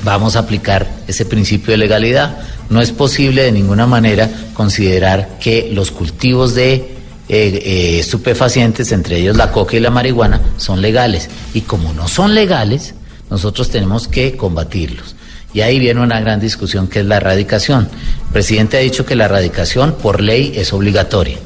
vamos 0.03 0.35
a 0.35 0.39
aplicar 0.39 0.85
ese 1.07 1.23
principio 1.23 1.71
de 1.71 1.77
legalidad. 1.77 2.37
No 2.69 2.81
es 2.81 2.91
posible 2.91 3.43
de 3.43 3.53
ninguna 3.53 3.87
manera 3.87 4.29
considerar 4.55 5.37
que 5.39 5.69
los 5.71 5.91
cultivos 5.91 6.53
de 6.53 6.73
eh, 6.73 6.91
eh, 7.29 7.99
estupefacientes, 7.99 8.91
entre 8.91 9.19
ellos 9.19 9.37
la 9.37 9.53
coca 9.53 9.77
y 9.77 9.79
la 9.79 9.89
marihuana, 9.89 10.41
son 10.57 10.81
legales. 10.81 11.29
Y 11.53 11.61
como 11.61 11.93
no 11.93 12.09
son 12.09 12.35
legales, 12.35 12.93
nosotros 13.29 13.69
tenemos 13.69 14.09
que 14.09 14.35
combatirlos. 14.35 15.15
Y 15.53 15.61
ahí 15.61 15.79
viene 15.79 16.01
una 16.01 16.19
gran 16.19 16.41
discusión 16.41 16.89
que 16.89 16.99
es 16.99 17.05
la 17.05 17.17
erradicación. 17.17 17.87
El 18.25 18.33
presidente 18.33 18.75
ha 18.75 18.81
dicho 18.81 19.05
que 19.05 19.15
la 19.15 19.25
erradicación 19.25 19.93
por 19.93 20.19
ley 20.19 20.51
es 20.57 20.73
obligatoria. 20.73 21.37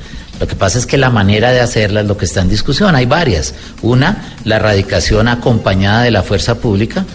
Lo 0.41 0.47
que 0.47 0.55
pasa 0.55 0.79
es 0.79 0.87
que 0.87 0.97
la 0.97 1.11
manera 1.11 1.51
de 1.51 1.61
hacerla 1.61 2.01
es 2.01 2.07
lo 2.07 2.17
que 2.17 2.25
está 2.25 2.41
en 2.41 2.49
discusión. 2.49 2.95
Hay 2.95 3.05
varias. 3.05 3.53
Una, 3.83 4.33
la 4.43 4.55
erradicación 4.55 5.27
acompañada 5.27 6.01
de 6.01 6.09
la 6.09 6.23
fuerza 6.23 6.55
pública, 6.55 7.05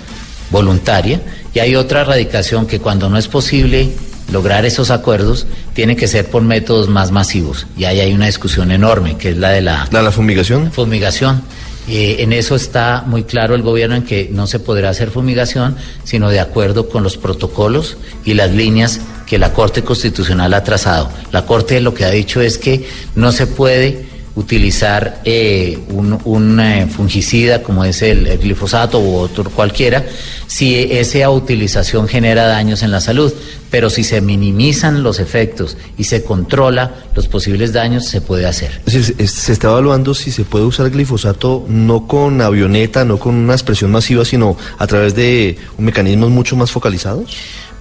voluntaria, 0.50 1.20
y 1.52 1.58
hay 1.58 1.74
otra 1.74 2.02
erradicación 2.02 2.68
que 2.68 2.78
cuando 2.78 3.10
no 3.10 3.18
es 3.18 3.26
posible 3.26 3.90
lograr 4.30 4.64
esos 4.64 4.92
acuerdos, 4.92 5.48
tiene 5.74 5.96
que 5.96 6.06
ser 6.06 6.30
por 6.30 6.42
métodos 6.42 6.88
más 6.88 7.10
masivos. 7.10 7.66
Y 7.76 7.82
ahí 7.84 7.98
hay 7.98 8.14
una 8.14 8.26
discusión 8.26 8.70
enorme, 8.70 9.16
que 9.16 9.30
es 9.30 9.36
la 9.36 9.50
de 9.50 9.60
la... 9.60 9.88
¿La, 9.90 10.02
la 10.02 10.12
fumigación? 10.12 10.70
Fumigación. 10.70 11.42
Eh, 11.88 12.16
en 12.20 12.32
eso 12.32 12.56
está 12.56 13.04
muy 13.06 13.24
claro 13.24 13.54
el 13.54 13.62
gobierno 13.62 13.94
en 13.94 14.02
que 14.02 14.28
no 14.32 14.46
se 14.46 14.58
podrá 14.58 14.90
hacer 14.90 15.10
fumigación, 15.10 15.76
sino 16.04 16.30
de 16.30 16.40
acuerdo 16.40 16.88
con 16.88 17.02
los 17.02 17.16
protocolos 17.16 17.96
y 18.24 18.34
las 18.34 18.50
líneas 18.50 19.00
que 19.26 19.38
la 19.38 19.52
Corte 19.52 19.82
Constitucional 19.82 20.54
ha 20.54 20.64
trazado. 20.64 21.10
La 21.32 21.46
Corte 21.46 21.80
lo 21.80 21.94
que 21.94 22.04
ha 22.04 22.10
dicho 22.10 22.40
es 22.40 22.58
que 22.58 22.88
no 23.14 23.32
se 23.32 23.46
puede 23.46 24.15
utilizar 24.36 25.22
eh, 25.24 25.78
un, 25.88 26.60
eh, 26.60 26.86
fungicida 26.94 27.62
como 27.62 27.84
es 27.84 28.02
el, 28.02 28.38
glifosato 28.38 29.00
u 29.00 29.16
otro 29.16 29.50
cualquiera, 29.50 30.04
si 30.46 30.74
esa 30.74 31.30
utilización 31.30 32.06
genera 32.06 32.46
daños 32.46 32.82
en 32.82 32.90
la 32.92 33.00
salud. 33.00 33.32
Pero 33.70 33.90
si 33.90 34.04
se 34.04 34.20
minimizan 34.20 35.02
los 35.02 35.18
efectos 35.18 35.76
y 35.98 36.04
se 36.04 36.22
controla 36.22 36.94
los 37.16 37.26
posibles 37.26 37.72
daños, 37.72 38.06
se 38.06 38.20
puede 38.20 38.46
hacer. 38.46 38.80
Se 38.86 39.52
está 39.52 39.68
evaluando 39.68 40.14
si 40.14 40.30
se 40.30 40.44
puede 40.44 40.64
usar 40.64 40.88
glifosato 40.90 41.64
no 41.68 42.06
con 42.06 42.40
avioneta, 42.40 43.04
no 43.04 43.18
con 43.18 43.34
una 43.34 43.54
expresión 43.54 43.90
masiva, 43.90 44.24
sino 44.24 44.56
a 44.78 44.86
través 44.86 45.16
de 45.16 45.58
mecanismos 45.78 46.30
mucho 46.30 46.54
más 46.54 46.70
focalizados. 46.70 47.36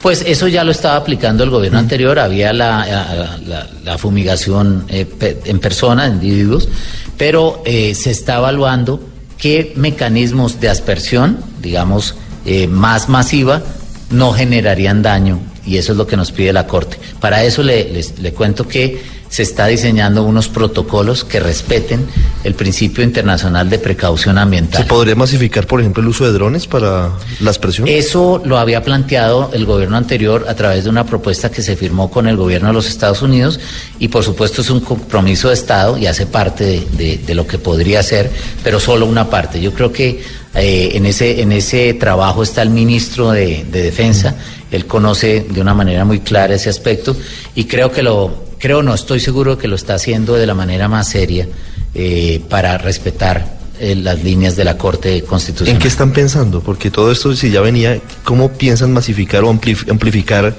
Pues 0.05 0.23
eso 0.27 0.47
ya 0.47 0.63
lo 0.63 0.69
estaba 0.69 0.97
aplicando 0.97 1.43
el 1.43 1.49
gobierno 1.49 1.79
anterior, 1.79 2.19
había 2.19 2.53
la, 2.53 3.39
la, 3.83 3.97
fumigación 3.97 4.85
eh, 4.87 5.07
en 5.45 5.57
persona, 5.57 6.05
en 6.05 6.13
individuos, 6.13 6.69
pero 7.17 7.63
eh, 7.65 7.95
se 7.95 8.11
está 8.11 8.35
evaluando 8.35 8.99
qué 9.39 9.73
mecanismos 9.75 10.59
de 10.59 10.69
aspersión, 10.69 11.39
digamos, 11.59 12.13
eh, 12.45 12.67
más 12.67 13.09
masiva, 13.09 13.63
no 14.11 14.31
generarían 14.31 15.01
daño, 15.01 15.39
y 15.65 15.77
eso 15.77 15.93
es 15.93 15.97
lo 15.97 16.05
que 16.05 16.17
nos 16.17 16.31
pide 16.31 16.53
la 16.53 16.67
Corte. 16.67 16.99
Para 17.19 17.43
eso 17.43 17.63
le, 17.63 17.91
le 18.21 18.31
cuento 18.31 18.67
que 18.67 19.01
se 19.35 19.43
está 19.43 19.67
diseñando 19.67 20.23
unos 20.23 20.47
protocolos 20.47 21.25
que 21.25 21.41
respeten 21.41 22.07
el 22.45 22.53
principio 22.55 23.03
internacional 23.03 23.69
de 23.69 23.79
precaución 23.79 24.37
ambiental. 24.37 24.83
¿Se 24.83 24.87
podría 24.87 25.13
masificar, 25.13 25.67
por 25.67 25.81
ejemplo, 25.81 26.01
el 26.01 26.07
uso 26.07 26.23
de 26.23 26.31
drones 26.31 26.67
para 26.67 27.11
la 27.41 27.49
aspersión? 27.49 27.85
Eso 27.85 28.41
lo 28.45 28.57
había 28.57 28.81
planteado 28.81 29.49
el 29.51 29.65
gobierno 29.65 29.97
anterior 29.97 30.45
a 30.47 30.55
través 30.55 30.85
de 30.85 30.89
una 30.89 31.05
propuesta 31.05 31.51
que 31.51 31.61
se 31.61 31.75
firmó 31.75 32.09
con 32.09 32.27
el 32.27 32.37
gobierno 32.37 32.69
de 32.69 32.75
los 32.75 32.87
Estados 32.87 33.21
Unidos 33.23 33.59
y 33.99 34.07
por 34.07 34.23
supuesto 34.23 34.61
es 34.61 34.69
un 34.69 34.79
compromiso 34.79 35.49
de 35.49 35.55
Estado 35.55 35.97
y 35.97 36.07
hace 36.07 36.27
parte 36.27 36.87
de, 36.93 37.35
lo 37.35 37.45
que 37.45 37.57
podría 37.57 38.01
ser, 38.03 38.31
pero 38.63 38.79
solo 38.79 39.05
una 39.05 39.29
parte. 39.29 39.59
Yo 39.59 39.73
creo 39.73 39.91
que 39.91 40.23
eh, 40.53 40.91
en, 40.93 41.05
ese, 41.05 41.41
en 41.41 41.51
ese 41.51 41.93
trabajo 41.95 42.41
está 42.41 42.61
el 42.61 42.69
ministro 42.69 43.31
de, 43.31 43.65
de 43.69 43.81
Defensa, 43.81 44.33
él 44.71 44.85
conoce 44.85 45.45
de 45.49 45.59
una 45.59 45.73
manera 45.73 46.05
muy 46.05 46.21
clara 46.21 46.55
ese 46.55 46.69
aspecto 46.69 47.17
y 47.53 47.65
creo 47.65 47.91
que 47.91 48.01
lo 48.01 48.44
creo, 48.59 48.83
no 48.83 48.93
estoy 48.93 49.19
seguro 49.19 49.57
que 49.57 49.67
lo 49.67 49.75
está 49.75 49.95
haciendo 49.95 50.35
de 50.35 50.45
la 50.45 50.53
manera 50.53 50.87
más 50.87 51.09
seria 51.09 51.47
eh, 51.93 52.41
para 52.49 52.77
respetar 52.77 53.57
eh, 53.79 53.95
las 53.95 54.23
líneas 54.23 54.55
de 54.55 54.63
la 54.63 54.77
Corte 54.77 55.21
Constitucional. 55.23 55.75
¿En 55.75 55.81
qué 55.81 55.87
están 55.87 56.11
pensando? 56.11 56.61
Porque 56.61 56.89
todo 56.91 57.11
esto, 57.11 57.35
si 57.35 57.51
ya 57.51 57.61
venía, 57.61 57.99
¿cómo 58.23 58.51
piensan 58.51 58.93
masificar 58.93 59.43
o 59.43 59.49
amplificar, 59.49 60.55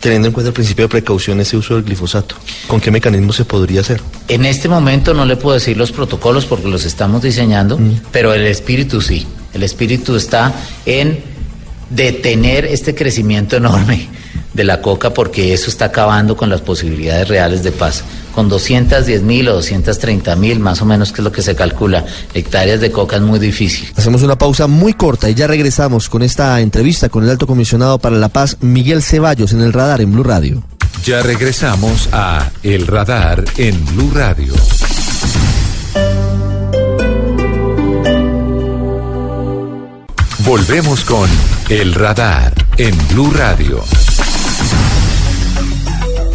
teniendo 0.00 0.28
en 0.28 0.34
cuenta 0.34 0.48
el 0.48 0.54
principio 0.54 0.84
de 0.84 0.88
precaución, 0.90 1.40
ese 1.40 1.56
uso 1.56 1.74
del 1.74 1.84
glifosato? 1.84 2.36
¿Con 2.66 2.80
qué 2.80 2.90
mecanismo 2.90 3.32
se 3.32 3.44
podría 3.44 3.80
hacer? 3.80 4.00
En 4.28 4.44
este 4.44 4.68
momento 4.68 5.14
no 5.14 5.24
le 5.24 5.36
puedo 5.36 5.54
decir 5.54 5.76
los 5.76 5.90
protocolos 5.92 6.44
porque 6.44 6.68
los 6.68 6.84
estamos 6.84 7.22
diseñando, 7.22 7.78
mm. 7.78 8.00
pero 8.12 8.34
el 8.34 8.46
espíritu 8.46 9.00
sí. 9.00 9.26
El 9.54 9.62
espíritu 9.62 10.16
está 10.16 10.52
en 10.84 11.22
detener 11.88 12.66
este 12.66 12.94
crecimiento 12.94 13.56
enorme 13.56 14.08
de 14.54 14.64
la 14.64 14.80
coca 14.80 15.12
porque 15.12 15.52
eso 15.52 15.68
está 15.68 15.86
acabando 15.86 16.36
con 16.36 16.48
las 16.48 16.60
posibilidades 16.60 17.28
reales 17.28 17.62
de 17.62 17.72
paz. 17.72 18.04
Con 18.34 18.48
210 18.48 19.22
mil 19.22 19.48
o 19.48 19.54
230 19.54 20.34
mil, 20.36 20.58
más 20.58 20.80
o 20.82 20.86
menos 20.86 21.12
que 21.12 21.20
es 21.20 21.24
lo 21.24 21.30
que 21.30 21.42
se 21.42 21.54
calcula, 21.54 22.04
hectáreas 22.32 22.80
de 22.80 22.90
coca 22.90 23.16
es 23.16 23.22
muy 23.22 23.38
difícil. 23.38 23.92
Hacemos 23.96 24.22
una 24.22 24.36
pausa 24.36 24.66
muy 24.66 24.94
corta 24.94 25.28
y 25.30 25.34
ya 25.34 25.46
regresamos 25.46 26.08
con 26.08 26.22
esta 26.22 26.60
entrevista 26.60 27.08
con 27.08 27.24
el 27.24 27.30
alto 27.30 27.46
comisionado 27.46 27.98
para 27.98 28.16
la 28.16 28.28
paz, 28.28 28.56
Miguel 28.60 29.02
Ceballos, 29.02 29.52
en 29.52 29.60
el 29.60 29.72
radar 29.72 30.00
en 30.00 30.12
Blue 30.12 30.24
Radio. 30.24 30.62
Ya 31.04 31.22
regresamos 31.22 32.08
a 32.12 32.50
El 32.62 32.86
Radar 32.86 33.44
en 33.58 33.84
Blue 33.84 34.10
Radio. 34.14 34.54
Volvemos 40.46 41.04
con 41.04 41.28
El 41.68 41.94
Radar 41.94 42.54
en 42.78 42.96
Blue 43.08 43.30
Radio. 43.30 43.82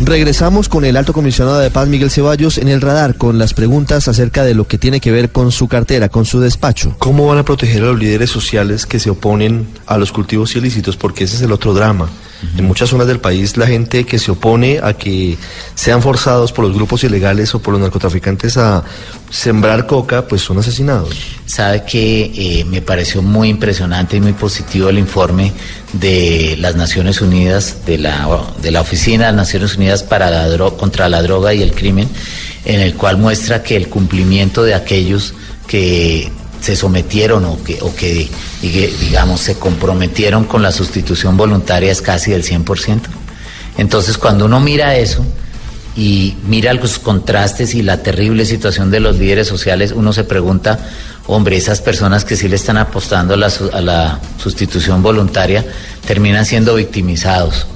Regresamos 0.01 0.69
con 0.69 0.85
el 0.85 0.95
alto 0.95 1.11
comisionado 1.11 1.59
de 1.59 1.71
paz 1.71 1.87
Miguel 1.89 2.09
Ceballos 2.09 2.57
en 2.57 2.69
el 2.69 2.79
radar 2.79 3.15
con 3.15 3.37
las 3.37 3.53
preguntas 3.53 4.07
acerca 4.07 4.45
de 4.45 4.53
lo 4.53 4.65
que 4.65 4.77
tiene 4.77 5.01
que 5.01 5.11
ver 5.11 5.29
con 5.29 5.51
su 5.51 5.67
cartera, 5.67 6.07
con 6.07 6.25
su 6.25 6.39
despacho. 6.39 6.95
¿Cómo 6.99 7.27
van 7.27 7.37
a 7.37 7.43
proteger 7.43 7.83
a 7.83 7.87
los 7.87 7.99
líderes 7.99 8.29
sociales 8.29 8.85
que 8.85 8.97
se 8.99 9.09
oponen 9.09 9.67
a 9.85 9.97
los 9.97 10.13
cultivos 10.13 10.55
ilícitos? 10.55 10.95
Porque 10.95 11.25
ese 11.25 11.35
es 11.35 11.41
el 11.41 11.51
otro 11.51 11.73
drama. 11.73 12.09
En 12.57 12.65
muchas 12.65 12.89
zonas 12.89 13.07
del 13.07 13.19
país 13.19 13.57
la 13.57 13.67
gente 13.67 14.05
que 14.05 14.17
se 14.17 14.31
opone 14.31 14.79
a 14.81 14.93
que 14.93 15.37
sean 15.75 16.01
forzados 16.01 16.53
por 16.53 16.65
los 16.65 16.73
grupos 16.73 17.03
ilegales 17.03 17.53
o 17.53 17.59
por 17.59 17.73
los 17.73 17.81
narcotraficantes 17.81 18.57
a 18.57 18.83
sembrar 19.29 19.85
coca, 19.85 20.27
pues 20.27 20.41
son 20.41 20.57
asesinados. 20.57 21.15
Sabe 21.45 21.83
que 21.83 22.31
eh, 22.33 22.65
me 22.65 22.81
pareció 22.81 23.21
muy 23.21 23.49
impresionante 23.49 24.17
y 24.17 24.21
muy 24.21 24.33
positivo 24.33 24.89
el 24.89 24.99
informe 24.99 25.51
de 25.93 26.55
las 26.59 26.75
Naciones 26.75 27.21
Unidas, 27.21 27.85
de 27.85 27.97
la, 27.97 28.27
de 28.61 28.71
la 28.71 28.81
Oficina 28.81 29.25
de 29.25 29.31
las 29.31 29.47
Naciones 29.47 29.75
Unidas 29.75 30.03
para 30.03 30.29
la 30.29 30.69
contra 30.71 31.09
la 31.09 31.21
droga 31.21 31.53
y 31.53 31.61
el 31.61 31.73
crimen, 31.73 32.07
en 32.65 32.79
el 32.79 32.95
cual 32.95 33.17
muestra 33.17 33.63
que 33.63 33.75
el 33.75 33.89
cumplimiento 33.89 34.63
de 34.63 34.75
aquellos 34.75 35.33
que 35.67 36.31
se 36.61 36.75
sometieron 36.75 37.45
o 37.45 37.63
que, 37.63 37.79
o 37.81 37.93
que, 37.95 38.29
digamos, 38.61 39.41
se 39.41 39.55
comprometieron 39.55 40.43
con 40.43 40.61
la 40.61 40.71
sustitución 40.71 41.37
voluntaria 41.37 41.91
es 41.91 42.01
casi 42.01 42.31
del 42.31 42.43
100%. 42.43 43.01
Entonces, 43.77 44.17
cuando 44.17 44.45
uno 44.45 44.59
mira 44.59 44.95
eso 44.97 45.25
y 45.95 46.35
mira 46.45 46.73
los 46.73 46.99
contrastes 46.99 47.73
y 47.75 47.81
la 47.81 48.03
terrible 48.03 48.45
situación 48.45 48.91
de 48.91 48.99
los 48.99 49.17
líderes 49.17 49.47
sociales, 49.47 49.93
uno 49.95 50.11
se 50.11 50.23
pregunta, 50.23 50.79
hombre, 51.27 51.57
esas 51.57 51.81
personas 51.81 52.25
que 52.25 52.35
sí 52.35 52.49
le 52.49 52.57
están 52.57 52.77
apostando 52.77 53.33
a 53.33 53.37
la, 53.37 53.51
a 53.73 53.81
la 53.81 54.19
sustitución 54.41 55.01
voluntaria 55.01 55.65
terminan 56.05 56.45
siendo 56.45 56.75
victimizados. 56.75 57.67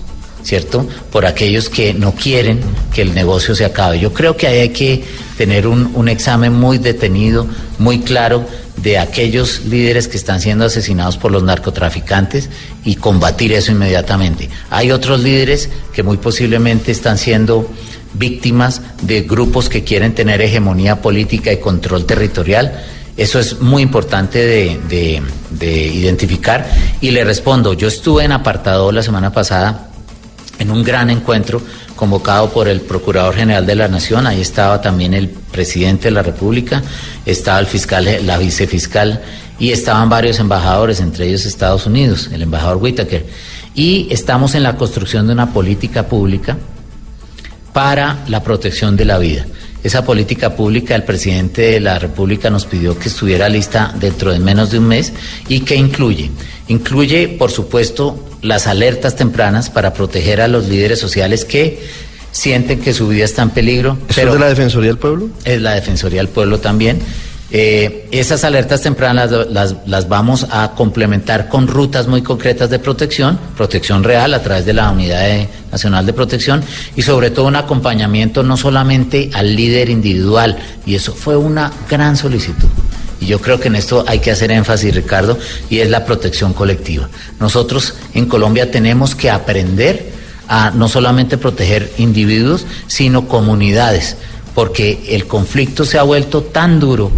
¿Cierto? 0.43 0.85
Por 1.09 1.25
aquellos 1.25 1.69
que 1.69 1.93
no 1.93 2.11
quieren 2.15 2.59
que 2.93 3.01
el 3.01 3.15
negocio 3.15 3.55
se 3.55 3.63
acabe. 3.63 3.97
Yo 3.97 4.11
creo 4.11 4.35
que 4.35 4.47
hay 4.47 4.69
que 4.69 5.01
tener 5.37 5.67
un, 5.67 5.91
un 5.95 6.09
examen 6.09 6.53
muy 6.53 6.77
detenido, 6.77 7.47
muy 7.79 7.99
claro 7.99 8.45
de 8.77 8.97
aquellos 8.97 9.65
líderes 9.65 10.07
que 10.07 10.17
están 10.17 10.41
siendo 10.41 10.65
asesinados 10.65 11.17
por 11.17 11.31
los 11.31 11.43
narcotraficantes 11.43 12.49
y 12.83 12.95
combatir 12.95 13.53
eso 13.53 13.71
inmediatamente. 13.71 14.49
Hay 14.69 14.91
otros 14.91 15.19
líderes 15.21 15.69
que 15.93 16.03
muy 16.03 16.17
posiblemente 16.17 16.91
están 16.91 17.17
siendo 17.17 17.69
víctimas 18.13 18.81
de 19.01 19.21
grupos 19.21 19.69
que 19.69 19.83
quieren 19.83 20.13
tener 20.13 20.41
hegemonía 20.41 21.01
política 21.01 21.51
y 21.51 21.57
control 21.57 22.05
territorial. 22.05 22.83
Eso 23.15 23.39
es 23.39 23.61
muy 23.61 23.83
importante 23.83 24.39
de, 24.39 25.21
de 25.51 25.87
identificar. 25.87 26.67
Y 26.99 27.11
le 27.11 27.23
respondo, 27.23 27.73
yo 27.73 27.87
estuve 27.87 28.23
en 28.23 28.31
apartado 28.31 28.91
la 28.91 29.03
semana 29.03 29.31
pasada 29.31 29.89
en 30.59 30.71
un 30.71 30.83
gran 30.83 31.09
encuentro 31.09 31.61
convocado 31.95 32.49
por 32.49 32.67
el 32.67 32.81
Procurador 32.81 33.35
General 33.35 33.65
de 33.65 33.75
la 33.75 33.87
Nación, 33.87 34.27
ahí 34.27 34.41
estaba 34.41 34.81
también 34.81 35.13
el 35.13 35.29
presidente 35.29 36.05
de 36.05 36.11
la 36.11 36.23
República, 36.23 36.81
estaba 37.25 37.59
el 37.59 37.67
fiscal, 37.67 38.07
la 38.25 38.37
vicefiscal 38.37 39.21
y 39.59 39.71
estaban 39.71 40.09
varios 40.09 40.39
embajadores, 40.39 40.99
entre 40.99 41.27
ellos 41.27 41.45
Estados 41.45 41.85
Unidos, 41.85 42.29
el 42.33 42.41
embajador 42.41 42.77
Whitaker. 42.77 43.25
Y 43.75 44.07
estamos 44.11 44.55
en 44.55 44.63
la 44.63 44.77
construcción 44.77 45.27
de 45.27 45.33
una 45.33 45.53
política 45.53 46.07
pública 46.07 46.57
para 47.71 48.19
la 48.27 48.43
protección 48.43 48.95
de 48.95 49.05
la 49.05 49.17
vida. 49.17 49.45
Esa 49.83 50.05
política 50.05 50.55
pública, 50.55 50.95
el 50.95 51.03
presidente 51.03 51.61
de 51.71 51.79
la 51.79 51.99
República 51.99 52.49
nos 52.49 52.65
pidió 52.65 52.97
que 52.97 53.09
estuviera 53.09 53.49
lista 53.49 53.93
dentro 53.99 54.31
de 54.31 54.39
menos 54.39 54.71
de 54.71 54.79
un 54.79 54.87
mes 54.87 55.11
y 55.49 55.61
que 55.61 55.75
incluye, 55.75 56.31
incluye, 56.69 57.27
por 57.27 57.51
supuesto, 57.51 58.17
las 58.43 58.67
alertas 58.67 59.15
tempranas 59.15 59.71
para 59.71 59.93
proteger 59.93 60.41
a 60.41 60.47
los 60.47 60.67
líderes 60.67 60.99
sociales 60.99 61.45
que 61.45 61.81
sienten 62.31 62.81
que 62.81 62.93
su 62.93 63.07
vida 63.07 63.25
está 63.25 63.41
en 63.41 63.49
peligro. 63.51 63.97
¿Eso 64.09 64.21
es 64.21 64.33
de 64.33 64.39
la 64.39 64.49
Defensoría 64.49 64.89
del 64.89 64.97
Pueblo? 64.97 65.29
Es 65.45 65.61
la 65.61 65.73
Defensoría 65.73 66.19
del 66.19 66.29
Pueblo 66.29 66.59
también. 66.59 66.99
Eh, 67.55 68.07
esas 68.11 68.43
alertas 68.43 68.81
tempranas 68.81 69.29
las, 69.31 69.75
las, 69.85 70.09
vamos 70.09 70.47
a 70.49 70.71
complementar 70.75 71.49
con 71.49 71.67
rutas 71.67 72.07
muy 72.07 72.23
concretas 72.23 72.71
de 72.71 72.79
protección, 72.79 73.39
protección 73.55 74.03
real 74.03 74.33
a 74.33 74.41
través 74.41 74.65
de 74.65 74.73
la 74.73 74.89
Unidad 74.89 75.47
Nacional 75.71 76.03
de 76.03 76.13
Protección 76.13 76.63
y 76.95 77.03
sobre 77.03 77.29
todo 77.29 77.45
un 77.45 77.55
acompañamiento 77.55 78.41
no 78.41 78.57
solamente 78.57 79.29
al 79.33 79.55
líder 79.55 79.91
individual, 79.91 80.57
y 80.87 80.95
eso 80.95 81.13
fue 81.13 81.37
una 81.37 81.71
gran 81.87 82.17
solicitud. 82.17 82.69
Y 83.23 83.25
yo 83.25 83.39
creo 83.39 83.57
que 83.57 83.69
en 83.69 83.75
esto 83.75 84.03
hay 84.05 84.19
que 84.19 84.31
hacer 84.31 84.51
énfasis, 84.51 84.93
Ricardo, 84.93 85.37
y 85.69 85.79
es 85.79 85.89
la 85.89 86.05
protección 86.05 86.51
colectiva. 86.51 87.09
Nosotros 87.39 87.93
en 88.13 88.25
Colombia 88.25 88.69
tenemos 88.69 89.15
que 89.15 89.29
aprender 89.29 90.11
a 90.49 90.71
no 90.71 90.89
solamente 90.89 91.37
proteger 91.37 91.89
individuos, 91.97 92.65
sino 92.87 93.29
comunidades, 93.29 94.17
porque 94.53 95.05
el 95.09 95.25
conflicto 95.25 95.85
se 95.85 95.97
ha 95.97 96.03
vuelto 96.03 96.43
tan 96.43 96.81
duro 96.81 97.11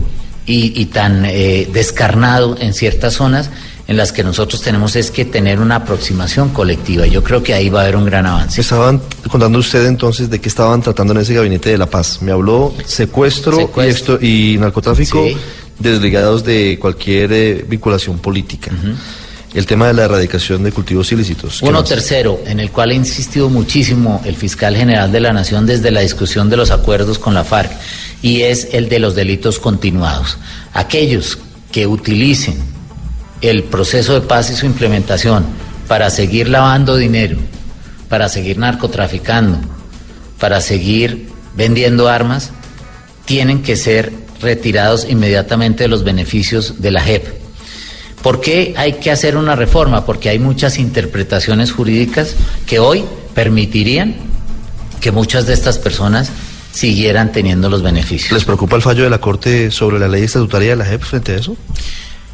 y, 0.45 0.85
tan 0.85 1.25
eh, 1.25 1.67
descarnado 1.73 2.55
en 2.59 2.75
ciertas 2.75 3.15
zonas 3.15 3.49
en 3.87 3.97
las 3.97 4.11
que 4.11 4.23
nosotros 4.23 4.61
tenemos 4.61 4.95
es 4.95 5.09
que 5.09 5.25
tener 5.25 5.59
una 5.59 5.77
aproximación 5.77 6.49
colectiva. 6.49 7.07
Yo 7.07 7.23
creo 7.23 7.41
que 7.41 7.55
ahí 7.55 7.69
va 7.69 7.79
a 7.79 7.83
haber 7.83 7.95
un 7.95 8.05
gran 8.05 8.27
avance. 8.27 8.61
Estaban 8.61 9.01
contando 9.29 9.57
usted 9.57 9.85
entonces 9.87 10.29
de 10.29 10.39
qué 10.39 10.49
estaban 10.49 10.81
tratando 10.83 11.13
en 11.13 11.21
ese 11.21 11.33
gabinete 11.33 11.69
de 11.71 11.79
la 11.79 11.87
paz. 11.87 12.21
Me 12.21 12.31
habló 12.31 12.75
secuestro, 12.85 13.71
Y, 14.21 14.57
narcotráfico 14.59 15.25
desligados 15.79 16.43
de 16.43 16.77
cualquier 16.79 17.31
eh, 17.33 17.65
vinculación 17.67 18.19
política. 18.19 18.71
El 19.53 19.65
tema 19.65 19.87
de 19.87 19.93
la 19.93 20.03
erradicación 20.03 20.63
de 20.63 20.71
cultivos 20.71 21.11
ilícitos. 21.11 21.61
Uno 21.61 21.83
tercero, 21.83 22.41
en 22.45 22.59
el 22.59 22.71
cual 22.71 22.89
ha 22.89 22.93
insistido 22.93 23.49
muchísimo 23.49 24.21
el 24.25 24.35
fiscal 24.35 24.75
general 24.75 25.11
de 25.11 25.21
la 25.21 25.31
Nación 25.31 25.65
desde 25.65 25.91
la 25.91 26.01
discusión 26.01 26.49
de 26.49 26.57
los 26.57 26.71
acuerdos 26.71 27.19
con 27.19 27.33
la 27.33 27.45
FARC, 27.45 27.71
y 28.21 28.41
es 28.41 28.69
el 28.73 28.89
de 28.89 28.99
los 28.99 29.15
delitos 29.15 29.59
continuados. 29.59 30.37
Aquellos 30.73 31.37
que 31.71 31.87
utilicen 31.87 32.55
el 33.41 33.63
proceso 33.63 34.13
de 34.13 34.21
paz 34.21 34.49
y 34.49 34.55
su 34.55 34.65
implementación 34.65 35.45
para 35.87 36.09
seguir 36.09 36.49
lavando 36.49 36.97
dinero, 36.97 37.37
para 38.09 38.27
seguir 38.29 38.57
narcotraficando, 38.57 39.59
para 40.39 40.61
seguir 40.61 41.29
vendiendo 41.55 42.09
armas, 42.09 42.51
tienen 43.25 43.61
que 43.61 43.75
ser 43.75 44.24
retirados 44.41 45.07
inmediatamente 45.09 45.83
de 45.83 45.87
los 45.87 46.03
beneficios 46.03 46.81
de 46.81 46.91
la 46.91 47.01
JEP. 47.01 47.25
¿Por 48.21 48.41
qué 48.41 48.73
hay 48.75 48.93
que 48.93 49.11
hacer 49.11 49.37
una 49.37 49.55
reforma? 49.55 50.05
Porque 50.05 50.29
hay 50.29 50.39
muchas 50.39 50.79
interpretaciones 50.79 51.71
jurídicas 51.71 52.35
que 52.65 52.79
hoy 52.79 53.05
permitirían 53.35 54.15
que 54.99 55.11
muchas 55.11 55.45
de 55.45 55.53
estas 55.53 55.77
personas 55.77 56.31
siguieran 56.71 57.31
teniendo 57.31 57.69
los 57.69 57.83
beneficios. 57.83 58.31
¿Les 58.31 58.43
preocupa 58.43 58.75
el 58.75 58.81
fallo 58.81 59.03
de 59.03 59.09
la 59.09 59.19
Corte 59.19 59.69
sobre 59.71 59.99
la 59.99 60.07
ley 60.07 60.23
estatutaria 60.23 60.71
de 60.71 60.75
la 60.75 60.85
JEP 60.85 61.03
frente 61.03 61.33
a 61.33 61.35
eso? 61.35 61.55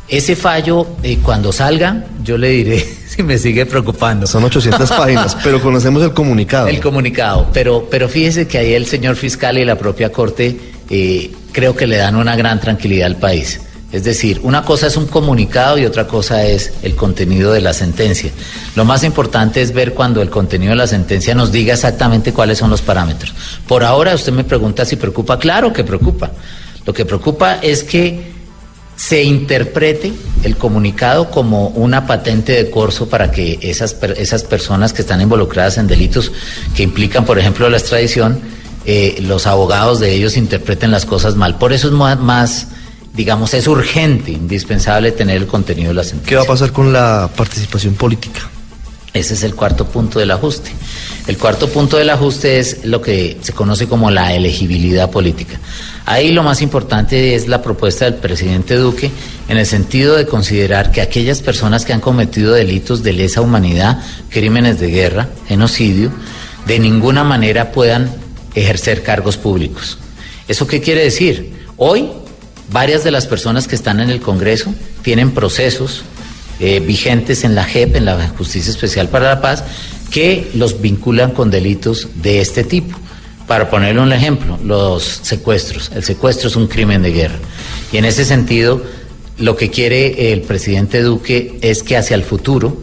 Ese 0.08 0.36
fallo, 0.36 0.88
eh, 1.04 1.20
cuando 1.22 1.52
salga, 1.52 2.06
yo 2.24 2.38
le 2.38 2.50
diré 2.50 2.80
si 3.08 3.24
me 3.24 3.38
sigue 3.38 3.66
preocupando. 3.66 4.26
Son 4.28 4.44
800 4.44 4.90
páginas, 4.98 5.38
pero 5.44 5.62
conocemos 5.62 6.04
el 6.04 6.14
comunicado. 6.14 6.68
El 6.68 6.80
comunicado, 6.80 7.50
pero, 7.54 7.88
pero 7.90 8.10
fíjese 8.10 8.48
que 8.48 8.58
ahí 8.58 8.74
el 8.74 8.86
señor 8.86 9.16
fiscal 9.16 9.58
y 9.58 9.66
la 9.66 9.78
propia 9.78 10.12
Corte 10.12 10.58
eh, 10.90 11.32
creo 11.52 11.76
que 11.76 11.88
le 11.88 11.98
dan 11.98 12.16
una 12.16 12.36
gran 12.36 12.60
tranquilidad 12.60 13.08
al 13.08 13.18
país. 13.18 13.62
Es 13.92 14.06
decir, 14.06 14.40
una 14.44 14.64
cosa 14.64 14.88
es 14.88 14.96
un 14.96 15.06
comunicado 15.06 15.78
y 15.78 15.86
otra 15.86 16.08
cosa 16.08 16.46
es 16.46 16.72
el 16.82 16.96
contenido 16.96 17.52
de 17.52 17.60
la 17.60 17.74
sentencia. 17.74 18.32
Lo 18.76 18.86
más 18.86 19.04
importante 19.04 19.62
es 19.62 19.74
ver 19.74 19.94
cuando 19.94 20.22
el 20.22 20.30
contenido 20.30 20.72
de 20.72 20.78
la 20.78 20.88
sentencia 20.88 21.36
nos 21.36 21.52
diga 21.52 21.74
exactamente 21.74 22.32
cuáles 22.32 22.58
son 22.58 22.70
los 22.70 22.82
parámetros. 22.82 23.34
Por 23.68 23.84
ahora 23.84 24.16
usted 24.16 24.32
me 24.32 24.46
pregunta 24.46 24.86
si 24.86 24.96
preocupa. 24.96 25.38
Claro 25.38 25.74
que 25.74 25.84
preocupa. 25.84 26.32
Lo 26.86 26.94
que 26.94 27.06
preocupa 27.06 27.56
es 27.62 27.84
que 27.84 28.32
se 28.96 29.24
interprete 29.24 30.14
el 30.44 30.56
comunicado 30.56 31.30
como 31.30 31.70
una 31.70 32.06
patente 32.08 32.54
de 32.54 32.70
corso 32.70 33.10
para 33.10 33.30
que 33.30 33.60
esas, 33.62 33.98
esas 34.16 34.44
personas 34.44 34.94
que 34.94 35.02
están 35.02 35.20
involucradas 35.20 35.78
en 35.78 35.88
delitos 35.88 36.32
que 36.76 36.84
implican, 36.84 37.26
por 37.26 37.40
ejemplo, 37.40 37.68
la 37.70 37.78
extradición, 37.78 38.40
eh, 38.86 39.18
los 39.22 39.48
abogados 39.48 40.00
de 40.00 40.14
ellos 40.14 40.38
interpreten 40.38 40.92
las 40.92 41.06
cosas 41.06 41.36
mal. 41.36 41.58
Por 41.58 41.74
eso 41.74 41.88
es 41.88 42.20
más, 42.20 42.68
digamos, 43.14 43.54
es 43.54 43.68
urgente, 43.68 44.32
indispensable 44.32 45.12
tener 45.12 45.38
el 45.38 45.48
contenido 45.48 45.90
de 45.90 45.96
la 45.96 46.04
sentencia. 46.04 46.30
¿Qué 46.30 46.36
va 46.36 46.44
a 46.44 46.48
pasar 46.48 46.72
con 46.72 46.92
la 46.92 47.30
participación 47.36 47.94
política? 47.96 48.42
Ese 49.14 49.34
es 49.34 49.44
el 49.44 49.56
cuarto 49.56 49.86
punto 49.88 50.20
del 50.20 50.32
ajuste. 50.32 50.72
El 51.28 51.38
cuarto 51.38 51.68
punto 51.68 51.98
del 51.98 52.10
ajuste 52.10 52.60
es 52.60 52.86
lo 52.86 53.02
que 53.02 53.38
se 53.42 53.52
conoce 53.52 53.88
como 53.88 54.10
la 54.10 54.34
elegibilidad 54.34 55.12
política. 55.12 55.60
Ahí 56.06 56.32
lo 56.32 56.44
más 56.44 56.62
importante 56.62 57.36
es 57.36 57.50
la 57.50 57.62
propuesta 57.62 58.06
del 58.06 58.16
presidente 58.16 58.76
Duque 58.76 59.12
en 59.50 59.58
el 59.58 59.66
sentido 59.66 60.16
de 60.16 60.26
considerar 60.26 60.92
que 60.92 61.02
aquellas 61.02 61.42
personas 61.42 61.84
que 61.84 61.92
han 61.92 62.00
cometido 62.00 62.54
delitos 62.54 63.04
de 63.04 63.12
lesa 63.12 63.42
humanidad, 63.42 64.00
crímenes 64.30 64.80
de 64.80 64.88
guerra, 64.88 65.28
genocidio, 65.46 66.10
de 66.66 66.80
ninguna 66.80 67.26
manera 67.26 67.74
puedan 67.74 68.21
ejercer 68.56 69.04
cargos 69.04 69.38
públicos. 69.38 69.98
¿Eso 70.48 70.68
qué 70.68 70.82
quiere 70.82 71.04
decir? 71.04 71.54
Hoy, 71.78 72.10
varias 72.72 73.04
de 73.04 73.12
las 73.12 73.26
personas 73.28 73.68
que 73.68 73.76
están 73.76 74.00
en 74.00 74.10
el 74.10 74.22
Congreso 74.22 74.74
tienen 75.02 75.32
procesos 75.32 76.04
eh, 76.60 76.80
vigentes 76.80 77.44
en 77.44 77.56
la 77.56 77.64
JEP, 77.64 77.96
en 77.96 78.06
la 78.06 78.28
Justicia 78.30 78.72
Especial 78.72 79.08
para 79.10 79.30
la 79.30 79.42
Paz, 79.42 79.64
que 80.12 80.52
los 80.54 80.82
vinculan 80.82 81.32
con 81.32 81.50
delitos 81.50 82.10
de 82.16 82.42
este 82.42 82.64
tipo. 82.64 82.98
Para 83.48 83.70
ponerle 83.70 84.02
un 84.02 84.14
ejemplo, 84.14 84.60
los 84.64 85.04
secuestros. 85.24 85.92
El 85.96 86.04
secuestro 86.04 86.50
es 86.50 86.56
un 86.56 86.68
crimen 86.68 87.02
de 87.02 87.12
guerra. 87.12 87.40
Y 87.92 87.98
en 87.98 88.06
ese 88.06 88.26
sentido, 88.26 88.82
lo 89.38 89.56
que 89.56 89.70
quiere 89.70 90.32
el 90.32 90.42
presidente 90.42 91.02
Duque 91.02 91.58
es 91.62 91.84
que 91.84 91.98
hacia 91.98 92.16
el 92.16 92.24
futuro, 92.24 92.80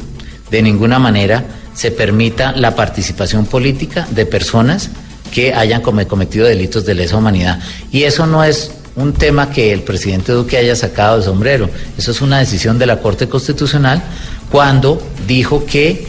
de 0.50 0.62
ninguna 0.62 0.98
manera, 0.98 1.44
se 1.74 1.90
permita 1.90 2.52
la 2.52 2.74
participación 2.74 3.46
política 3.46 4.09
de 4.11 4.26
personas 4.26 4.90
que 5.33 5.53
hayan 5.55 5.83
cometido 5.83 6.47
delitos 6.47 6.85
de 6.85 6.95
lesa 6.95 7.17
humanidad. 7.17 7.61
Y 7.93 8.05
eso 8.05 8.27
no 8.27 8.45
es 8.45 8.73
un 8.97 9.12
tema 9.12 9.51
que 9.51 9.73
el 9.73 9.83
presidente 9.83 10.33
Duque 10.33 10.57
haya 10.57 10.75
sacado 10.75 11.19
de 11.19 11.25
sombrero, 11.25 11.71
eso 11.97 12.11
es 12.11 12.21
una 12.21 12.41
decisión 12.41 12.79
de 12.79 12.87
la 12.87 13.01
Corte 13.01 13.29
Constitucional 13.29 14.03
cuando 14.51 15.01
dijo 15.27 15.64
que 15.64 16.07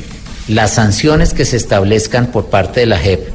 las 0.48 0.74
sanciones 0.74 1.34
que 1.34 1.46
se 1.46 1.58
establezcan 1.58 2.32
por 2.32 2.48
parte 2.48 2.80
de 2.80 2.86
la 2.88 2.98
JEP, 2.98 3.30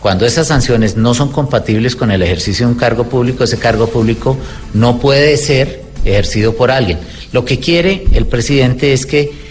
cuando 0.00 0.24
esas 0.24 0.46
sanciones 0.46 0.96
no 0.96 1.12
son 1.12 1.30
compatibles 1.30 1.94
con 1.94 2.10
el 2.10 2.22
ejercicio 2.22 2.66
de 2.66 2.72
un 2.72 2.78
cargo 2.78 3.04
público, 3.04 3.44
ese 3.44 3.58
cargo 3.58 3.88
público 3.88 4.38
no 4.72 4.98
puede 4.98 5.36
ser 5.36 5.82
ejercido 6.04 6.54
por 6.56 6.70
alguien. 6.70 6.98
Lo 7.32 7.44
que 7.44 7.58
quiere 7.58 8.06
el 8.12 8.26
presidente 8.26 8.92
es 8.92 9.04
que 9.04 9.45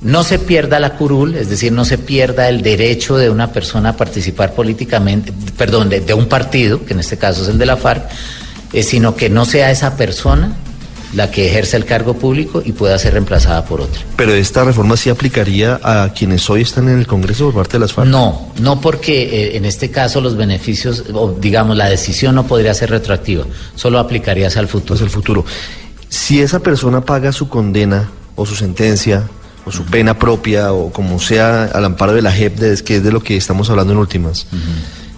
no 0.00 0.24
se 0.24 0.38
pierda 0.38 0.78
la 0.78 0.94
curul, 0.94 1.34
es 1.34 1.48
decir, 1.48 1.72
no 1.72 1.84
se 1.84 1.98
pierda 1.98 2.48
el 2.48 2.62
derecho 2.62 3.16
de 3.16 3.30
una 3.30 3.52
persona 3.52 3.90
a 3.90 3.96
participar 3.96 4.54
políticamente, 4.54 5.32
perdón, 5.56 5.88
de, 5.88 6.14
un 6.14 6.26
partido, 6.26 6.84
que 6.84 6.92
en 6.92 7.00
este 7.00 7.16
caso 7.16 7.42
es 7.42 7.48
el 7.48 7.58
de 7.58 7.66
la 7.66 7.76
FARC, 7.76 8.04
eh, 8.72 8.82
sino 8.82 9.16
que 9.16 9.30
no 9.30 9.44
sea 9.44 9.70
esa 9.70 9.96
persona 9.96 10.56
la 11.14 11.30
que 11.30 11.46
ejerce 11.48 11.76
el 11.76 11.86
cargo 11.86 12.14
público 12.14 12.60
y 12.64 12.72
pueda 12.72 12.98
ser 12.98 13.14
reemplazada 13.14 13.64
por 13.64 13.80
otra. 13.80 14.02
Pero 14.16 14.34
esta 14.34 14.64
reforma 14.64 14.96
sí 14.96 15.08
aplicaría 15.08 15.80
a 15.82 16.12
quienes 16.12 16.48
hoy 16.50 16.62
están 16.62 16.88
en 16.88 16.98
el 16.98 17.06
Congreso 17.06 17.46
por 17.46 17.54
parte 17.54 17.74
de 17.74 17.80
las 17.80 17.92
FARC. 17.92 18.08
No, 18.08 18.52
no 18.60 18.80
porque 18.80 19.22
eh, 19.22 19.56
en 19.56 19.64
este 19.64 19.90
caso 19.90 20.20
los 20.20 20.36
beneficios, 20.36 21.04
o 21.12 21.32
digamos, 21.32 21.76
la 21.76 21.88
decisión 21.88 22.34
no 22.34 22.46
podría 22.46 22.74
ser 22.74 22.90
retroactiva, 22.90 23.46
solo 23.76 23.98
aplicaría 23.98 24.48
hacia 24.48 24.60
el 24.60 24.68
futuro. 24.68 24.94
Hacia 24.94 25.04
el 25.04 25.10
futuro. 25.10 25.44
Si 26.08 26.42
esa 26.42 26.60
persona 26.60 27.00
paga 27.00 27.32
su 27.32 27.48
condena 27.48 28.10
o 28.34 28.44
su 28.44 28.54
sentencia 28.54 29.24
o 29.66 29.72
su 29.72 29.84
pena 29.84 30.18
propia 30.18 30.72
o 30.72 30.92
como 30.92 31.18
sea 31.18 31.64
al 31.64 31.84
amparo 31.84 32.14
de 32.14 32.22
la 32.22 32.32
JEP, 32.32 32.80
que 32.84 32.96
es 32.96 33.02
de 33.02 33.10
lo 33.10 33.22
que 33.22 33.36
estamos 33.36 33.68
hablando 33.68 33.92
en 33.92 33.98
últimas, 33.98 34.46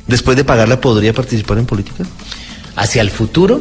después 0.07 0.37
de 0.37 0.45
pagarla 0.45 0.81
podría 0.81 1.13
participar 1.13 1.59
en 1.59 1.67
política? 1.67 2.05
Hacia 2.75 3.03
el 3.03 3.11
futuro, 3.11 3.61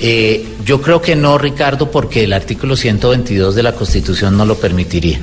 eh, 0.00 0.44
yo 0.64 0.82
creo 0.82 1.00
que 1.00 1.14
no, 1.14 1.38
Ricardo, 1.38 1.90
porque 1.90 2.24
el 2.24 2.32
artículo 2.32 2.74
122 2.74 3.54
de 3.54 3.62
la 3.62 3.72
Constitución 3.74 4.36
no 4.36 4.44
lo 4.44 4.58
permitiría. 4.58 5.20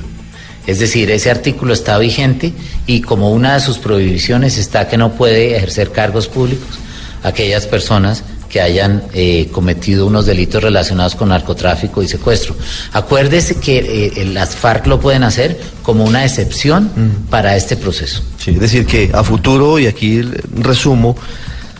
Es 0.66 0.78
decir, 0.78 1.10
ese 1.10 1.30
artículo 1.30 1.74
está 1.74 1.98
vigente 1.98 2.54
y 2.86 3.02
como 3.02 3.32
una 3.32 3.54
de 3.54 3.60
sus 3.60 3.78
prohibiciones 3.78 4.56
está 4.56 4.88
que 4.88 4.96
no 4.96 5.12
puede 5.12 5.56
ejercer 5.56 5.92
cargos 5.92 6.28
públicos 6.28 6.78
aquellas 7.22 7.66
personas 7.66 8.24
que 8.50 8.60
hayan 8.60 9.04
eh, 9.14 9.48
cometido 9.52 10.06
unos 10.06 10.26
delitos 10.26 10.62
relacionados 10.62 11.14
con 11.14 11.28
narcotráfico 11.28 12.02
y 12.02 12.08
secuestro. 12.08 12.54
Acuérdese 12.92 13.60
que 13.60 14.12
eh, 14.16 14.24
las 14.26 14.56
FARC 14.56 14.86
lo 14.86 15.00
pueden 15.00 15.22
hacer 15.22 15.58
como 15.82 16.04
una 16.04 16.24
excepción 16.24 16.90
mm. 16.94 17.30
para 17.30 17.56
este 17.56 17.76
proceso. 17.76 18.22
Sí, 18.38 18.50
es 18.50 18.60
decir, 18.60 18.84
que 18.86 19.10
a 19.14 19.22
futuro, 19.22 19.78
y 19.78 19.86
aquí 19.86 20.22
resumo, 20.52 21.16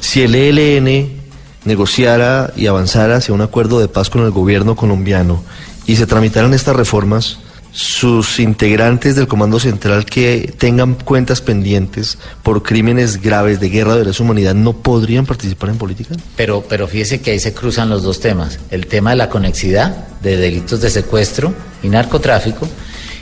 si 0.00 0.22
el 0.22 0.35
ELN 0.35 1.20
negociara 1.64 2.52
y 2.56 2.68
avanzara 2.68 3.16
hacia 3.16 3.35
un 3.35 3.42
acuerdo 3.42 3.80
de 3.80 3.88
paz 3.88 4.09
con 4.09 4.24
el 4.24 4.30
gobierno 4.30 4.76
colombiano 4.76 5.42
y 5.87 5.96
se 5.96 6.06
tramitaran 6.06 6.54
estas 6.54 6.76
reformas, 6.76 7.38
sus 7.72 8.40
integrantes 8.40 9.16
del 9.16 9.28
Comando 9.28 9.61
Central 9.61 10.04
que 10.04 10.52
tengan 10.59 10.94
cuentas 10.94 11.40
pendientes 11.40 12.18
por 12.42 12.62
crímenes 12.62 13.20
graves 13.20 13.61
de 13.61 13.68
guerra 13.68 13.96
de 13.96 14.04
la 14.04 14.12
humanidad 14.18 14.54
no 14.54 14.72
podrían 14.72 15.26
participar 15.26 15.70
en 15.70 15.78
política? 15.78 16.14
Pero, 16.37 16.64
pero 16.68 16.88
fíjese 16.88 17.20
que 17.20 17.33
ahí 17.33 17.40
se 17.40 17.54
cruzan 17.54 17.88
los 17.88 18.02
dos 18.02 18.20
temas. 18.20 18.59
El 18.70 18.87
tema 18.87 19.11
de 19.11 19.16
la 19.16 19.28
conexidad 19.28 20.09
de 20.20 20.37
delitos 20.37 20.80
de 20.80 20.90
secuestro 20.90 21.54
y 21.83 21.88
narcotráfico 21.88 22.68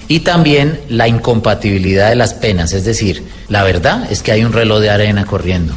y 0.09 0.21
también 0.21 0.81
la 0.89 1.07
incompatibilidad 1.07 2.09
de 2.09 2.17
las 2.17 2.35
penas. 2.35 2.73
Es 2.73 2.85
decir, 2.85 3.25
la 3.49 3.63
verdad 3.63 4.11
es 4.11 4.23
que 4.23 4.33
hay 4.33 4.45
un 4.45 4.53
reloj 4.53 4.81
de 4.81 4.91
arena 4.91 5.27
corriendo 5.27 5.75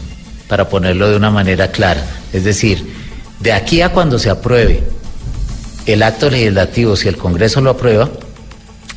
para 0.48 0.70
ponerlo 0.70 1.10
de 1.10 1.18
una 1.18 1.32
manera 1.32 1.72
clara. 1.72 2.06
Es 2.32 2.46
decir, 2.46 2.86
de 3.40 3.52
aquí 3.52 3.82
a 3.82 3.90
cuando 3.90 4.18
se 4.18 4.30
apruebe 4.30 4.84
el 5.86 6.04
acto 6.04 6.30
legislativo, 6.30 6.96
si 6.96 7.08
el 7.08 7.18
Congreso 7.18 7.60
lo 7.60 7.72
aprueba, 7.72 8.10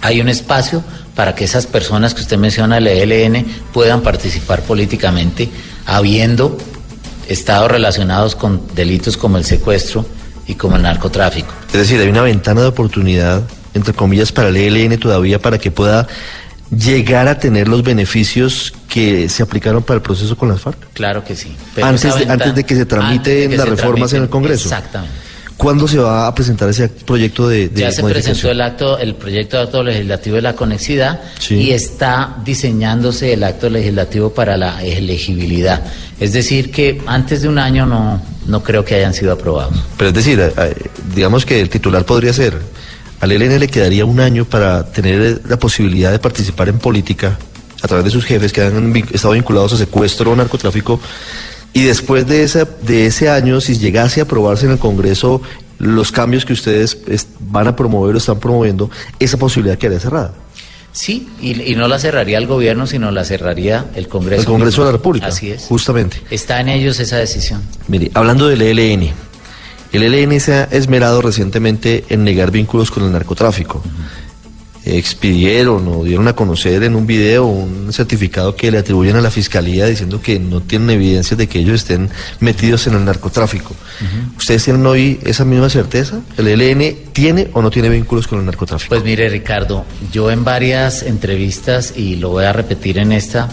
hay 0.05 0.21
un 0.21 0.29
espacio 0.29 0.85
para 1.15 1.35
que 1.35 1.45
esas 1.45 1.67
personas 1.67 2.13
que 2.13 2.21
usted 2.21 2.37
menciona, 2.37 2.77
el 2.77 2.87
ELN, 2.87 3.47
puedan 3.73 4.03
participar 4.03 4.61
políticamente, 4.63 5.49
habiendo 5.87 6.59
estado 7.27 7.69
relacionados 7.69 8.37
con 8.37 8.61
delitos 8.75 9.17
como 9.17 9.39
el 9.39 9.47
secuestro 9.47 10.05
y 10.47 10.57
como 10.57 10.77
el 10.77 10.83
narcotráfico. 10.83 11.55
Es 11.69 11.73
decir, 11.79 11.99
hay 12.01 12.09
una 12.09 12.21
ventana 12.21 12.61
de 12.61 12.67
oportunidad, 12.67 13.45
entre 13.73 13.95
comillas, 13.95 14.31
para 14.31 14.49
el 14.49 14.57
ELN 14.59 15.01
todavía 15.01 15.41
para 15.41 15.57
que 15.57 15.71
pueda 15.71 16.07
llegar 16.71 17.27
a 17.27 17.39
tener 17.39 17.67
los 17.67 17.83
beneficios 17.83 18.75
que 18.87 19.31
se 19.31 19.43
aplicaron 19.43 19.83
para 19.83 19.97
el 19.97 20.03
proceso 20.03 20.37
con 20.37 20.51
las 20.51 20.61
FARC? 20.61 20.77
Claro 20.93 21.25
que 21.25 21.35
sí. 21.35 21.57
antes, 21.83 22.15
de, 22.15 22.31
antes 22.31 22.55
de 22.55 22.65
que 22.65 22.77
se 22.77 22.85
tramiten 22.85 23.57
las 23.57 23.69
reformas 23.69 24.13
en 24.13 24.25
el 24.25 24.29
Congreso. 24.29 24.69
Exactamente. 24.69 25.24
¿Cuándo 25.65 25.89
se 25.89 25.97
va 25.97 26.27
a 26.27 26.35
presentar 26.35 26.69
ese 26.69 26.91
proyecto 26.91 27.49
de, 27.49 27.71
de 27.71 27.81
Ya 27.81 27.91
se 27.91 28.03
presentó 28.03 28.51
el 28.51 28.61
acto, 28.61 28.99
el 28.99 29.15
proyecto 29.15 29.57
de 29.57 29.63
acto 29.63 29.83
legislativo 29.83 30.37
de 30.37 30.43
la 30.43 30.55
conexidad 30.55 31.23
y 31.49 31.71
está 31.71 32.37
diseñándose 32.45 33.33
el 33.33 33.43
acto 33.45 33.71
legislativo 33.71 34.29
para 34.29 34.59
la 34.59 34.85
elegibilidad. 34.85 35.83
Es 36.21 36.35
decir, 36.35 36.71
que 36.71 37.01
antes 37.07 37.41
de 37.41 37.49
un 37.49 37.59
año 37.59 37.87
no, 37.87 38.21
no 38.47 38.63
creo 38.63 38.85
que 38.85 38.95
hayan 38.95 39.15
sido 39.15 39.33
aprobados. 39.33 39.75
Pero 39.97 40.09
es 40.11 40.15
decir, 40.15 40.39
eh, 40.39 40.75
digamos 41.15 41.47
que 41.47 41.63
el 41.63 41.71
titular 41.71 42.05
podría 42.05 42.35
ser 42.35 42.61
al 43.21 43.33
ELN 43.33 43.59
le 43.59 43.69
quedaría 43.69 44.05
un 44.05 44.21
año 44.21 44.45
para 44.45 44.85
tener 44.85 45.41
la 45.49 45.59
posibilidad 45.59 46.13
de 46.13 46.19
participar 46.19 46.69
en 46.69 46.79
política 46.79 47.39
a 47.81 47.89
través 47.89 48.05
de 48.05 48.11
sus 48.11 48.27
jefes 48.27 48.53
que 48.53 48.61
han 48.61 48.95
estado 49.11 49.33
vinculados 49.33 49.73
a 49.73 49.79
secuestro 49.79 50.33
o 50.33 50.37
narcotráfico. 50.37 51.01
Y 51.75 51.83
después 51.83 52.27
de 52.27 52.45
ese, 52.45 52.67
de 52.83 53.07
ese 53.07 53.29
año, 53.29 53.61
si 53.61 53.77
llegase 53.77 54.21
a 54.21 54.25
aprobarse 54.25 54.65
en 54.65 54.73
el 54.73 54.79
Congreso 54.79 55.43
los 55.79 56.13
cambios 56.13 56.45
que 56.45 56.53
ustedes 56.53 56.97
van 57.41 57.67
a 57.67 57.77
promover 57.77 58.15
o 58.15 58.19
están 58.19 58.39
promoviendo, 58.39 58.91
esa 59.19 59.37
posibilidad 59.37 59.77
quedaría 59.77 60.01
cerrada. 60.01 60.33
Sí, 60.93 61.29
y, 61.41 61.75
no 61.75 61.89
la 61.89 61.99
cerraría 61.99 62.39
el 62.39 62.47
gobierno, 62.47 62.87
sino 62.87 63.11
la 63.11 63.25
cerraría 63.25 63.87
el 63.97 64.07
Congreso. 64.07 64.43
El 64.43 64.47
Congreso 64.47 64.83
de 64.83 64.87
la 64.87 64.93
República. 64.93 65.27
Así 65.27 65.51
es. 65.51 65.65
Justamente. 65.65 66.23
Está 66.31 66.61
en 66.61 66.69
ellos 66.69 67.01
esa 67.01 67.17
decisión. 67.17 67.63
Mire, 67.89 68.13
hablando 68.15 68.47
del 68.47 68.63
ELN, 68.63 69.11
el 69.93 70.03
ELN 70.03 70.39
se 70.39 70.55
ha 70.55 70.65
esmerado 70.65 71.21
recientemente 71.21 72.05
en 72.09 72.23
negar 72.23 72.53
vínculos 72.53 72.93
con 72.93 73.03
el 73.03 73.11
narcotráfico. 73.11 73.83
Expidieron 74.87 75.89
o 75.89 76.05
dieron 76.05 76.29
a 76.29 76.35
conocer 76.35 76.83
en 76.83 76.95
un 76.95 77.07
video 77.07 77.47
un 77.47 77.91
certificado 77.93 78.55
que 78.55 78.71
le 78.71 78.79
atribuyen 78.79 79.17
a 79.17 79.23
la 79.23 79.31
fiscalía 79.31 79.87
diciendo 79.87 80.21
que 80.21 80.39
no 80.39 80.61
tienen 80.61 80.91
evidencias 80.91 81.39
de 81.39 81.47
que 81.47 81.59
ellos 81.59 81.77
estén 81.77 82.11
metidos 82.41 82.87
en 82.87 82.95
el 82.95 83.05
narcotráfico. 83.05 83.75
¿Ustedes 84.37 84.65
tienen 84.65 84.85
hoy 84.85 85.21
esa 85.25 85.47
misma 85.47 85.71
certeza? 85.71 86.21
¿El 86.37 86.49
ELN 86.49 86.97
tiene 87.13 87.49
o 87.55 87.63
no 87.63 87.71
tiene 87.71 87.89
vínculos 87.89 88.27
con 88.27 88.41
el 88.41 88.45
narcotráfico? 88.45 88.91
Pues 88.91 89.05
mire, 89.05 89.29
Ricardo, 89.31 89.87
yo 90.13 90.31
en 90.31 90.45
varias 90.45 91.03
entrevistas, 91.03 91.95
y 91.97 92.17
lo 92.17 92.29
voy 92.31 92.45
a 92.45 92.53
repetir 92.53 92.99
en 92.99 93.13
esta, 93.13 93.49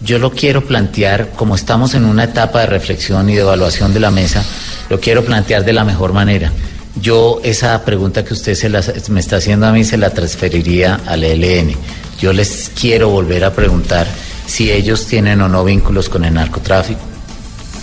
yo 0.00 0.20
lo 0.20 0.30
quiero 0.30 0.64
plantear, 0.64 1.32
como 1.34 1.56
estamos 1.56 1.94
en 1.94 2.04
una 2.04 2.24
etapa 2.24 2.60
de 2.60 2.66
reflexión 2.66 3.28
y 3.30 3.34
de 3.34 3.40
evaluación 3.40 3.92
de 3.92 4.00
la 4.00 4.12
mesa, 4.12 4.44
lo 4.88 5.00
quiero 5.00 5.24
plantear 5.24 5.64
de 5.64 5.72
la 5.72 5.84
mejor 5.84 6.12
manera. 6.12 6.52
Yo 7.00 7.40
esa 7.44 7.84
pregunta 7.84 8.24
que 8.24 8.34
usted 8.34 8.54
se 8.54 9.10
me 9.10 9.20
está 9.20 9.36
haciendo 9.36 9.66
a 9.66 9.72
mí 9.72 9.84
se 9.84 9.96
la 9.96 10.10
transferiría 10.10 11.00
al 11.06 11.22
ELN. 11.22 11.74
Yo 12.20 12.32
les 12.32 12.70
quiero 12.78 13.08
volver 13.10 13.44
a 13.44 13.52
preguntar 13.52 14.06
si 14.46 14.72
ellos 14.72 15.06
tienen 15.06 15.40
o 15.42 15.48
no 15.48 15.64
vínculos 15.64 16.08
con 16.08 16.24
el 16.24 16.34
narcotráfico, 16.34 17.00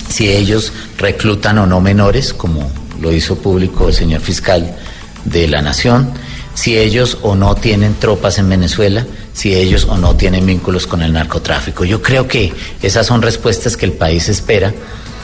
si 0.09 0.29
ellos 0.29 0.73
reclutan 0.97 1.59
o 1.59 1.65
no 1.65 1.79
menores, 1.79 2.33
como 2.33 2.69
lo 2.99 3.13
hizo 3.13 3.37
público 3.37 3.87
el 3.87 3.93
señor 3.93 4.21
fiscal 4.21 4.75
de 5.23 5.47
la 5.47 5.61
Nación, 5.61 6.11
si 6.53 6.77
ellos 6.77 7.19
o 7.21 7.35
no 7.35 7.55
tienen 7.55 7.95
tropas 7.95 8.37
en 8.39 8.49
Venezuela, 8.49 9.05
si 9.33 9.53
ellos 9.53 9.85
o 9.89 9.97
no 9.97 10.15
tienen 10.15 10.45
vínculos 10.45 10.87
con 10.87 11.01
el 11.01 11.13
narcotráfico. 11.13 11.85
Yo 11.85 12.01
creo 12.01 12.27
que 12.27 12.53
esas 12.81 13.05
son 13.05 13.21
respuestas 13.21 13.77
que 13.77 13.85
el 13.85 13.93
país 13.93 14.27
espera 14.29 14.73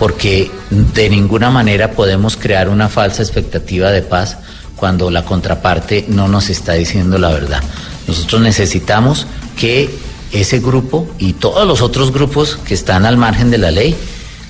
porque 0.02 0.50
de 0.72 1.12
ninguna 1.12 1.52
manera 1.52 1.92
podemos 1.92 2.36
crear 2.36 2.70
una 2.70 2.90
falsa 2.90 3.22
expectativa 3.22 3.92
de 3.92 4.02
paz 4.02 4.40
cuando 4.76 5.12
la 5.12 5.24
contraparte 5.26 6.06
no 6.08 6.28
nos 6.28 6.50
está 6.50 6.74
diciendo 6.74 7.20
la 7.20 7.30
verdad. 7.30 7.62
Nosotros 8.08 8.42
necesitamos 8.42 9.28
que 9.56 9.92
ese 10.32 10.60
grupo 10.60 11.08
y 11.20 11.34
todos 11.34 11.68
los 11.68 11.84
otros 11.84 12.12
grupos 12.12 12.58
que 12.66 12.74
están 12.74 13.06
al 13.06 13.18
margen 13.18 13.52
de 13.52 13.60
la 13.60 13.70
ley 13.70 13.96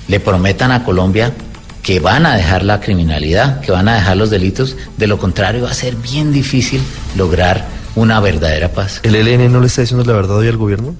le 0.08 0.20
prometan 0.20 0.72
a 0.72 0.84
Colombia 0.84 1.34
que 1.82 2.00
van 2.00 2.24
a 2.24 2.34
dejar 2.34 2.64
la 2.64 2.80
criminalidad, 2.80 3.60
que 3.60 3.72
van 3.72 3.88
a 3.88 3.96
dejar 3.96 4.16
los 4.16 4.30
delitos, 4.30 4.76
de 4.96 5.06
lo 5.06 5.18
contrario 5.18 5.64
va 5.64 5.70
a 5.72 5.74
ser 5.74 5.96
bien 5.96 6.32
difícil 6.32 6.80
lograr 7.14 7.66
una 7.94 8.20
verdadera 8.20 8.72
paz. 8.72 9.00
¿El 9.02 9.16
ELN 9.16 9.52
no 9.52 9.60
le 9.60 9.66
está 9.66 9.82
diciendo 9.82 10.06
la 10.06 10.14
verdad 10.14 10.38
hoy 10.38 10.48
al 10.48 10.56
gobierno? 10.56 10.94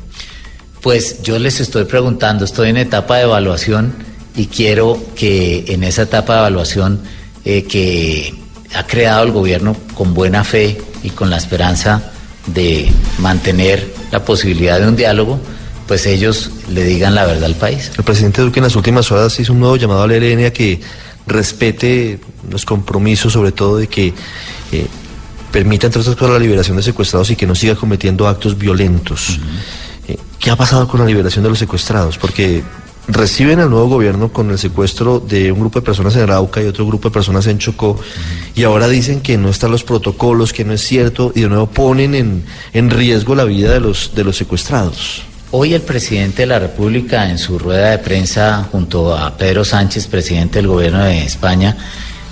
Pues 0.83 1.23
yo 1.23 1.39
les 1.39 1.59
estoy 1.61 1.85
preguntando, 1.85 2.45
estoy 2.45 2.69
en 2.69 2.77
etapa 2.77 3.17
de 3.17 3.23
evaluación 3.23 4.12
y 4.37 4.47
quiero 4.47 5.01
que 5.15 5.65
en 5.69 5.85
esa 5.85 6.03
etapa 6.03 6.35
de 6.35 6.39
evaluación 6.41 7.01
eh, 7.45 7.65
que 7.65 8.35
ha 8.75 8.87
creado 8.87 9.25
el 9.25 9.33
gobierno 9.33 9.77
con 9.95 10.15
buena 10.15 10.45
fe 10.45 10.81
y 11.03 11.11
con 11.11 11.31
la 11.31 11.37
esperanza 11.37 12.13
de 12.47 12.91
mantener 13.19 13.93
la 14.11 14.25
posibilidad 14.25 14.81
de 14.81 14.89
un 14.89 14.97
diálogo, 14.97 15.39
pues 15.87 16.07
ellos 16.07 16.51
le 16.71 16.85
digan 16.85 17.15
la 17.15 17.27
verdad 17.27 17.45
al 17.45 17.55
país. 17.55 17.91
El 17.97 18.05
presidente 18.05 18.43
Duque 18.43 18.61
en 18.61 18.65
las 18.65 18.77
últimas 18.77 19.11
horas 19.13 19.39
hizo 19.41 19.53
un 19.53 19.61
nuevo 19.61 19.77
llamado 19.77 20.03
al 20.03 20.13
ELN 20.13 20.47
a 20.47 20.51
que 20.51 20.81
respete 21.27 22.19
los 22.51 22.65
compromisos, 22.65 23.33
sobre 23.33 23.53
todo 23.53 23.77
de 23.77 23.87
que 23.87 24.13
eh, 24.73 24.87
permita, 25.51 25.87
entre 25.87 26.01
otras 26.01 26.17
cosas, 26.17 26.35
la 26.35 26.39
liberación 26.41 26.77
de 26.77 26.83
secuestrados 26.83 27.31
y 27.31 27.37
que 27.37 27.47
no 27.47 27.55
siga 27.55 27.75
cometiendo 27.75 28.27
actos 28.27 28.57
violentos. 28.57 29.39
Eh, 30.09 30.17
¿Qué 30.39 30.51
ha 30.51 30.57
pasado 30.57 30.89
con 30.89 31.01
la 31.01 31.07
liberación 31.07 31.45
de 31.45 31.51
los 31.51 31.59
secuestrados? 31.59 32.19
Porque 32.19 32.63
reciben 33.09 33.61
al 33.61 33.71
nuevo 33.71 33.89
gobierno 33.89 34.33
con 34.33 34.51
el 34.51 34.59
secuestro 34.59 35.21
de 35.21 35.51
un 35.51 35.61
grupo 35.61 35.81
de 35.81 35.87
personas 35.87 36.15
en 36.17 36.23
Arauca 36.23 36.63
y 36.63 36.67
otro 36.67 36.87
grupo 36.87 37.09
de 37.09 37.15
personas 37.15 37.47
en 37.47 37.59
Chocó 37.59 37.99
y 38.55 38.63
ahora 38.63 38.89
dicen 38.89 39.21
que 39.21 39.37
no 39.37 39.49
están 39.49 39.71
los 39.71 39.85
protocolos, 39.85 40.53
que 40.53 40.65
no 40.65 40.73
es 40.73 40.83
cierto 40.83 41.33
y 41.35 41.43
de 41.43 41.49
nuevo 41.49 41.67
ponen 41.67 42.15
en, 42.15 42.45
en 42.73 42.91
riesgo 42.91 43.35
la 43.35 43.45
vida 43.45 43.73
de 43.73 43.81
los, 43.81 44.15
de 44.15 44.25
los 44.25 44.37
secuestrados. 44.37 45.23
Hoy 45.51 45.75
el 45.75 45.83
presidente 45.83 46.43
de 46.43 46.47
la 46.47 46.59
República 46.59 47.29
en 47.29 47.39
su 47.39 47.59
rueda 47.59 47.91
de 47.91 47.99
prensa 47.99 48.69
junto 48.73 49.15
a 49.15 49.37
Pedro 49.37 49.65
Sánchez, 49.65 50.07
presidente 50.07 50.61
del 50.61 50.69
gobierno 50.69 51.05
de 51.05 51.25
España, 51.25 51.77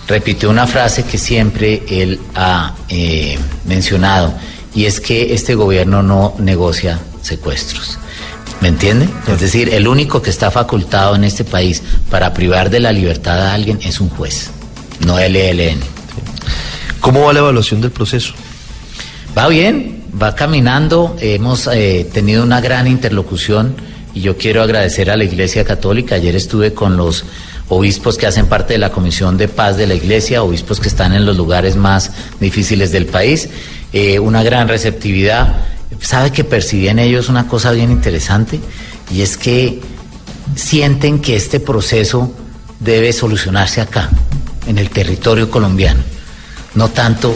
repitió 0.09 0.49
una 0.49 0.67
frase 0.67 1.03
que 1.03 1.19
siempre 1.19 1.83
él 1.89 2.19
ha 2.35 2.75
eh, 2.89 3.39
mencionado 3.67 4.33
y 4.75 4.87
es 4.87 5.01
que 5.01 5.35
este 5.35 5.55
gobierno 5.55 6.03
no 6.03 6.35
negocia 6.39 6.99
secuestros. 7.21 7.99
¿Me 8.61 8.69
entiende? 8.69 9.09
Es 9.27 9.41
decir, 9.41 9.73
el 9.73 9.89
único 9.89 10.21
que 10.21 10.31
está 10.31 10.51
facultado 10.51 11.15
en 11.15 11.25
este 11.25 11.45
país 11.45 11.83
para 12.11 12.35
privar 12.35 12.69
de 12.69 12.81
la 12.81 12.93
libertad 12.93 13.41
a 13.47 13.55
alguien 13.55 13.79
es 13.83 14.01
un 14.01 14.11
juez, 14.11 14.51
no 15.07 15.19
el 15.19 15.35
ELN. 15.35 15.81
¿Cómo 17.01 17.23
va 17.23 17.33
la 17.33 17.39
evaluación 17.39 17.81
del 17.81 17.91
proceso? 17.91 18.35
Va 19.37 19.49
bien, 19.49 20.05
va 20.21 20.35
caminando, 20.35 21.17
hemos 21.21 21.69
eh, 21.73 22.07
tenido 22.13 22.43
una 22.43 22.61
gran 22.61 22.87
interlocución 22.87 23.77
y 24.13 24.21
yo 24.21 24.37
quiero 24.37 24.63
agradecer 24.63 25.11
a 25.11 25.17
la 25.17 25.25
Iglesia 25.25 25.65
Católica. 25.65 26.17
Ayer 26.17 26.37
estuve 26.37 26.75
con 26.75 26.99
los 26.99 27.25
obispos 27.71 28.19
que 28.19 28.27
hacen 28.27 28.47
parte 28.47 28.75
de 28.75 28.79
la 28.79 28.91
Comisión 28.91 29.39
de 29.39 29.49
Paz 29.49 29.79
de 29.79 29.87
la 29.87 29.95
Iglesia, 29.95 30.43
obispos 30.43 30.81
que 30.81 30.89
están 30.89 31.15
en 31.15 31.25
los 31.25 31.37
lugares 31.37 31.77
más 31.77 32.11
difíciles 32.41 32.93
del 32.93 33.07
país, 33.07 33.49
eh, 33.93 34.19
una 34.19 34.43
gran 34.43 34.69
receptividad 34.69 35.65
sabe 36.01 36.31
que 36.31 36.45
percibían 36.45 36.99
ellos 36.99 37.29
una 37.29 37.47
cosa 37.47 37.73
bien 37.73 37.91
interesante 37.91 38.61
y 39.11 39.23
es 39.23 39.37
que 39.37 39.81
sienten 40.55 41.21
que 41.21 41.37
este 41.37 41.61
proceso 41.61 42.33
debe 42.79 43.13
solucionarse 43.13 43.81
acá, 43.81 44.11
en 44.67 44.79
el 44.79 44.91
territorio 44.91 45.51
colombiano, 45.51 46.03
no 46.75 46.89
tanto 46.89 47.35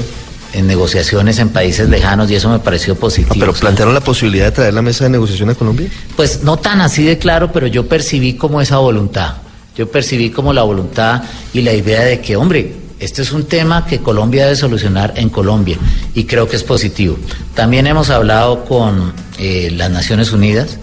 en 0.53 0.67
negociaciones 0.67 1.39
en 1.41 1.49
países 1.49 1.89
lejanos 1.89 2.31
y 2.31 2.37
eso 2.37 2.49
me 2.49 2.61
pareció 2.61 2.95
positivo. 2.95 3.35
¿Pero 3.39 3.53
plantearon 3.53 3.93
la 3.93 4.01
posibilidad 4.01 4.47
de 4.47 4.53
traer 4.53 4.75
la 4.75 4.83
mesa 4.83 5.05
de 5.05 5.11
negociación 5.11 5.51
a 5.51 5.55
Colombia? 5.55 5.89
Pues 6.17 6.43
no 6.45 6.57
tan 6.57 6.81
así 6.81 7.03
de 7.05 7.19
claro, 7.19 7.51
pero 7.53 7.67
yo 7.67 7.89
percibí 7.89 8.35
como 8.35 8.61
esa 8.61 8.79
voluntad. 8.79 9.35
Yo 9.77 9.91
percibí 9.91 10.31
como 10.31 10.53
la 10.53 10.63
voluntad 10.63 11.25
y 11.53 11.63
la 11.63 11.73
idea 11.73 12.03
de 12.03 12.21
que, 12.21 12.37
hombre, 12.37 12.73
este 13.05 13.21
es 13.21 13.33
un 13.33 13.45
tema 13.45 13.85
que 13.85 13.99
Colombia 13.99 14.45
debe 14.45 14.57
solucionar 14.57 15.13
en 15.17 15.29
Colombia 15.29 15.77
y 16.15 16.25
creo 16.25 16.49
que 16.49 16.57
es 16.57 16.65
positivo. 16.65 17.19
También 17.55 17.87
hemos 17.87 18.09
hablado 18.09 18.65
con 18.65 19.13
eh, 19.39 19.71
las 19.77 19.91
Naciones 19.91 20.33
Unidas, 20.33 20.79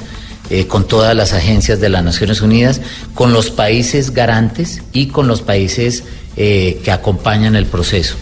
eh, 0.51 0.67
con 0.67 0.87
todas 0.87 1.15
las 1.15 1.33
agencias 1.33 1.81
de 1.81 1.89
las 1.89 2.03
Naciones 2.03 2.41
Unidas, 2.41 2.79
con 3.15 3.33
los 3.33 3.49
países 3.49 4.11
garantes 4.11 4.83
y 4.93 5.07
con 5.07 5.27
los 5.27 5.41
países 5.41 6.03
eh, 6.37 6.79
que 6.83 6.91
acompañan 6.91 7.55
el 7.55 7.65
proceso. 7.65 8.15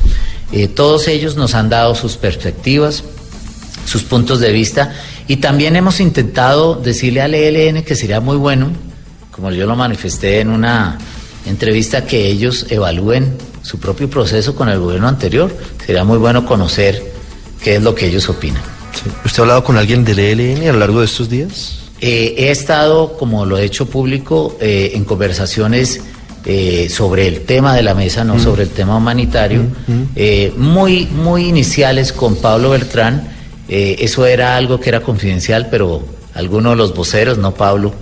todos 0.75 1.09
ellos 1.09 1.35
nos 1.35 1.53
han 1.53 1.67
dado 1.69 1.93
sus 1.93 2.15
perspectivas, 2.15 3.03
sus 3.85 4.03
puntos 4.03 4.39
de 4.39 4.53
vista 4.53 4.93
y 5.27 5.37
también 5.37 5.75
hemos 5.75 5.99
intentado 5.99 6.75
decirle 6.75 7.21
al 7.21 7.35
ELN 7.35 7.83
que 7.83 7.95
sería 7.95 8.21
muy 8.21 8.37
bueno, 8.37 8.71
como 9.29 9.51
yo 9.51 9.65
lo 9.67 9.75
manifesté 9.75 10.39
en 10.39 10.51
una 10.51 10.97
entrevista, 11.45 12.05
que 12.05 12.27
ellos 12.27 12.65
evalúen 12.69 13.48
su 13.69 13.77
propio 13.79 14.09
proceso 14.09 14.55
con 14.55 14.67
el 14.67 14.79
gobierno 14.79 15.07
anterior. 15.07 15.55
Sería 15.85 16.03
muy 16.03 16.17
bueno 16.17 16.43
conocer 16.43 17.03
qué 17.63 17.75
es 17.75 17.83
lo 17.83 17.93
que 17.93 18.07
ellos 18.07 18.27
opinan. 18.27 18.63
¿Usted 19.23 19.39
ha 19.39 19.43
hablado 19.43 19.63
con 19.63 19.77
alguien 19.77 20.03
del 20.03 20.17
ELN 20.17 20.67
a 20.67 20.73
lo 20.73 20.79
largo 20.79 21.01
de 21.01 21.05
estos 21.05 21.29
días? 21.29 21.81
Eh, 22.01 22.33
he 22.35 22.49
estado, 22.49 23.15
como 23.15 23.45
lo 23.45 23.59
he 23.59 23.65
hecho 23.65 23.85
público, 23.85 24.57
eh, 24.59 24.93
en 24.95 25.05
conversaciones 25.05 26.01
eh, 26.45 26.89
sobre 26.89 27.27
el 27.27 27.41
tema 27.41 27.75
de 27.75 27.83
la 27.83 27.93
mesa, 27.93 28.23
no 28.23 28.35
mm. 28.35 28.39
sobre 28.39 28.63
el 28.63 28.69
tema 28.69 28.97
humanitario, 28.97 29.61
mm, 29.61 29.91
mm. 29.91 30.57
muy, 30.57 31.05
muy 31.05 31.45
iniciales 31.45 32.11
con 32.11 32.37
Pablo 32.37 32.71
Beltrán. 32.71 33.35
eso 33.67 34.25
era 34.25 34.57
algo 34.57 34.79
que 34.79 34.89
era 34.89 35.01
confidencial, 35.01 35.67
pero 35.69 36.01
algunos 36.33 36.71
de 36.71 36.77
los 36.77 36.95
voceros, 36.95 37.37
no 37.37 37.53
Pablo, 37.53 37.93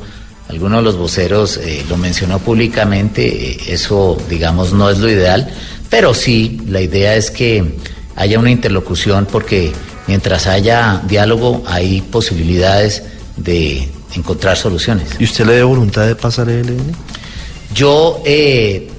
algunos 0.49 0.79
de 0.79 0.83
los 0.83 0.97
voceros 0.97 1.57
eh, 1.57 1.85
lo 1.89 1.97
mencionó 1.97 2.39
públicamente, 2.39 3.51
eh, 3.51 3.57
eso 3.67 4.17
digamos 4.29 4.73
no 4.73 4.89
es 4.89 4.99
lo 4.99 5.09
ideal, 5.09 5.51
pero 5.89 6.13
sí, 6.13 6.61
la 6.67 6.81
idea 6.81 7.15
es 7.15 7.31
que 7.31 7.77
haya 8.15 8.39
una 8.39 8.51
interlocución 8.51 9.27
porque 9.29 9.71
mientras 10.07 10.47
haya 10.47 11.01
diálogo 11.07 11.63
hay 11.67 12.01
posibilidades 12.01 13.03
de 13.35 13.89
encontrar 14.15 14.57
soluciones. 14.57 15.09
¿Y 15.19 15.25
usted 15.25 15.45
le 15.45 15.59
da 15.59 15.65
voluntad 15.65 16.07
de 16.07 16.15
pasar 16.15 16.49
el 16.49 16.67
ELN? 16.67 16.95
Yo, 17.73 18.21
eh, 18.25 18.89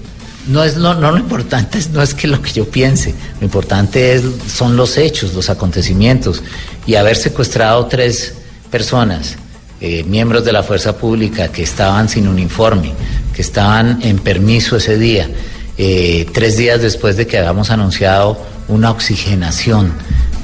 no 0.46 0.62
es 0.62 0.76
lo, 0.76 0.94
no 0.94 1.10
lo 1.10 1.18
importante 1.18 1.78
no 1.92 2.02
es 2.02 2.14
que 2.14 2.26
lo 2.26 2.40
que 2.40 2.52
yo 2.52 2.68
piense, 2.68 3.14
lo 3.40 3.44
importante 3.44 4.14
es, 4.14 4.22
son 4.54 4.76
los 4.76 4.96
hechos, 4.96 5.34
los 5.34 5.50
acontecimientos 5.50 6.42
y 6.86 6.94
haber 6.94 7.16
secuestrado 7.16 7.86
tres 7.86 8.34
personas 8.70 9.36
eh, 9.80 10.04
miembros 10.04 10.44
de 10.44 10.52
la 10.52 10.62
fuerza 10.62 10.96
pública 10.96 11.48
que 11.48 11.62
estaban 11.62 12.08
sin 12.08 12.26
uniforme, 12.26 12.92
que 13.34 13.42
estaban 13.42 14.00
en 14.02 14.18
permiso 14.18 14.76
ese 14.76 14.98
día, 14.98 15.30
eh, 15.76 16.26
tres 16.32 16.56
días 16.56 16.82
después 16.82 17.16
de 17.16 17.26
que 17.26 17.38
habíamos 17.38 17.70
anunciado 17.70 18.38
una 18.66 18.90
oxigenación 18.90 19.92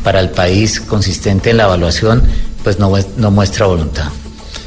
para 0.04 0.20
el 0.20 0.30
país 0.30 0.80
consistente 0.80 1.50
en 1.50 1.56
la 1.56 1.64
evaluación, 1.64 2.22
pues 2.62 2.78
no, 2.78 2.92
no 3.16 3.30
muestra 3.30 3.66
voluntad. 3.66 4.08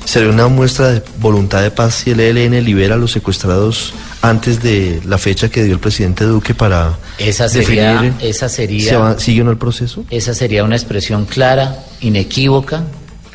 ¿Sería 0.04 0.30
una 0.30 0.48
muestra 0.48 0.94
de 0.94 1.04
voluntad 1.20 1.62
de 1.62 1.70
paz 1.70 1.96
si 1.96 2.12
el 2.12 2.22
ELN 2.22 2.64
libera 2.64 2.96
a 2.96 2.98
los 2.98 3.12
secuestrados 3.12 3.94
antes 4.22 4.64
de 4.64 5.02
la 5.06 5.18
fecha 5.18 5.50
que 5.50 5.64
dio 5.64 5.74
el 5.74 5.80
presidente 5.80 6.24
Duque 6.24 6.54
para 6.54 6.98
esa 7.18 7.50
sería, 7.50 8.14
esa 8.22 8.48
sería, 8.48 9.18
¿Sigue 9.18 9.42
el 9.42 9.58
proceso? 9.58 10.06
Esa 10.10 10.34
sería 10.34 10.64
una 10.64 10.76
expresión 10.76 11.26
clara, 11.26 11.84
inequívoca, 12.00 12.84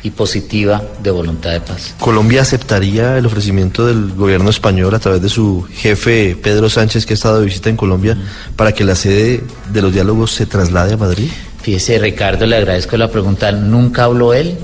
y 0.03 0.11
positiva 0.11 0.83
de 1.01 1.11
voluntad 1.11 1.51
de 1.51 1.61
paz. 1.61 1.95
¿Colombia 1.99 2.41
aceptaría 2.41 3.17
el 3.17 3.25
ofrecimiento 3.25 3.85
del 3.85 4.13
gobierno 4.13 4.49
español 4.49 4.93
a 4.93 4.99
través 4.99 5.21
de 5.21 5.29
su 5.29 5.65
jefe 5.71 6.37
Pedro 6.41 6.69
Sánchez, 6.69 7.05
que 7.05 7.13
ha 7.13 7.15
estado 7.15 7.39
de 7.39 7.45
visita 7.45 7.69
en 7.69 7.77
Colombia, 7.77 8.17
para 8.57 8.73
que 8.73 8.83
la 8.83 8.95
sede 8.95 9.43
de 9.71 9.81
los 9.81 9.93
diálogos 9.93 10.31
se 10.31 10.45
traslade 10.45 10.93
a 10.93 10.97
Madrid? 10.97 11.29
Fíjese, 11.61 11.97
Ricardo, 11.99 12.45
le 12.45 12.57
agradezco 12.57 12.97
la 12.97 13.09
pregunta. 13.09 13.53
Nunca 13.53 14.03
habló 14.03 14.33
él 14.33 14.57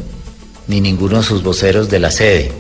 ni 0.67 0.81
ninguno 0.81 1.17
de 1.19 1.23
sus 1.23 1.41
voceros 1.41 1.89
de 1.89 1.99
la 1.99 2.11
sede. 2.11 2.51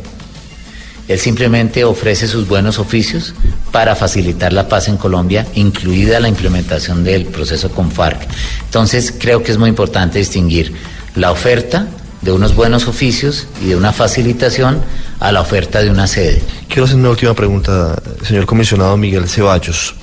Él 1.09 1.19
simplemente 1.19 1.83
ofrece 1.83 2.27
sus 2.27 2.47
buenos 2.47 2.79
oficios 2.79 3.33
para 3.71 3.95
facilitar 3.95 4.53
la 4.53 4.69
paz 4.69 4.87
en 4.87 4.95
Colombia, 4.97 5.45
incluida 5.55 6.19
la 6.19 6.29
implementación 6.29 7.03
del 7.03 7.25
proceso 7.25 7.71
con 7.71 7.91
FARC. 7.91 8.27
Entonces, 8.65 9.13
creo 9.17 9.43
que 9.43 9.51
es 9.51 9.57
muy 9.57 9.69
importante 9.69 10.19
distinguir 10.19 10.71
la 11.15 11.31
oferta 11.31 11.87
de 12.21 12.31
unos 12.31 12.55
buenos 12.55 12.87
oficios 12.87 13.47
y 13.61 13.67
de 13.69 13.75
una 13.75 13.93
facilitación 13.93 14.81
a 15.19 15.31
la 15.31 15.41
oferta 15.41 15.81
de 15.81 15.89
una 15.89 16.07
sede. 16.07 16.41
Quiero 16.67 16.85
hacer 16.85 16.97
una 16.97 17.09
última 17.09 17.33
pregunta, 17.33 18.01
señor 18.23 18.45
comisionado 18.45 18.97
Miguel 18.97 19.27
Ceballos, 19.27 19.95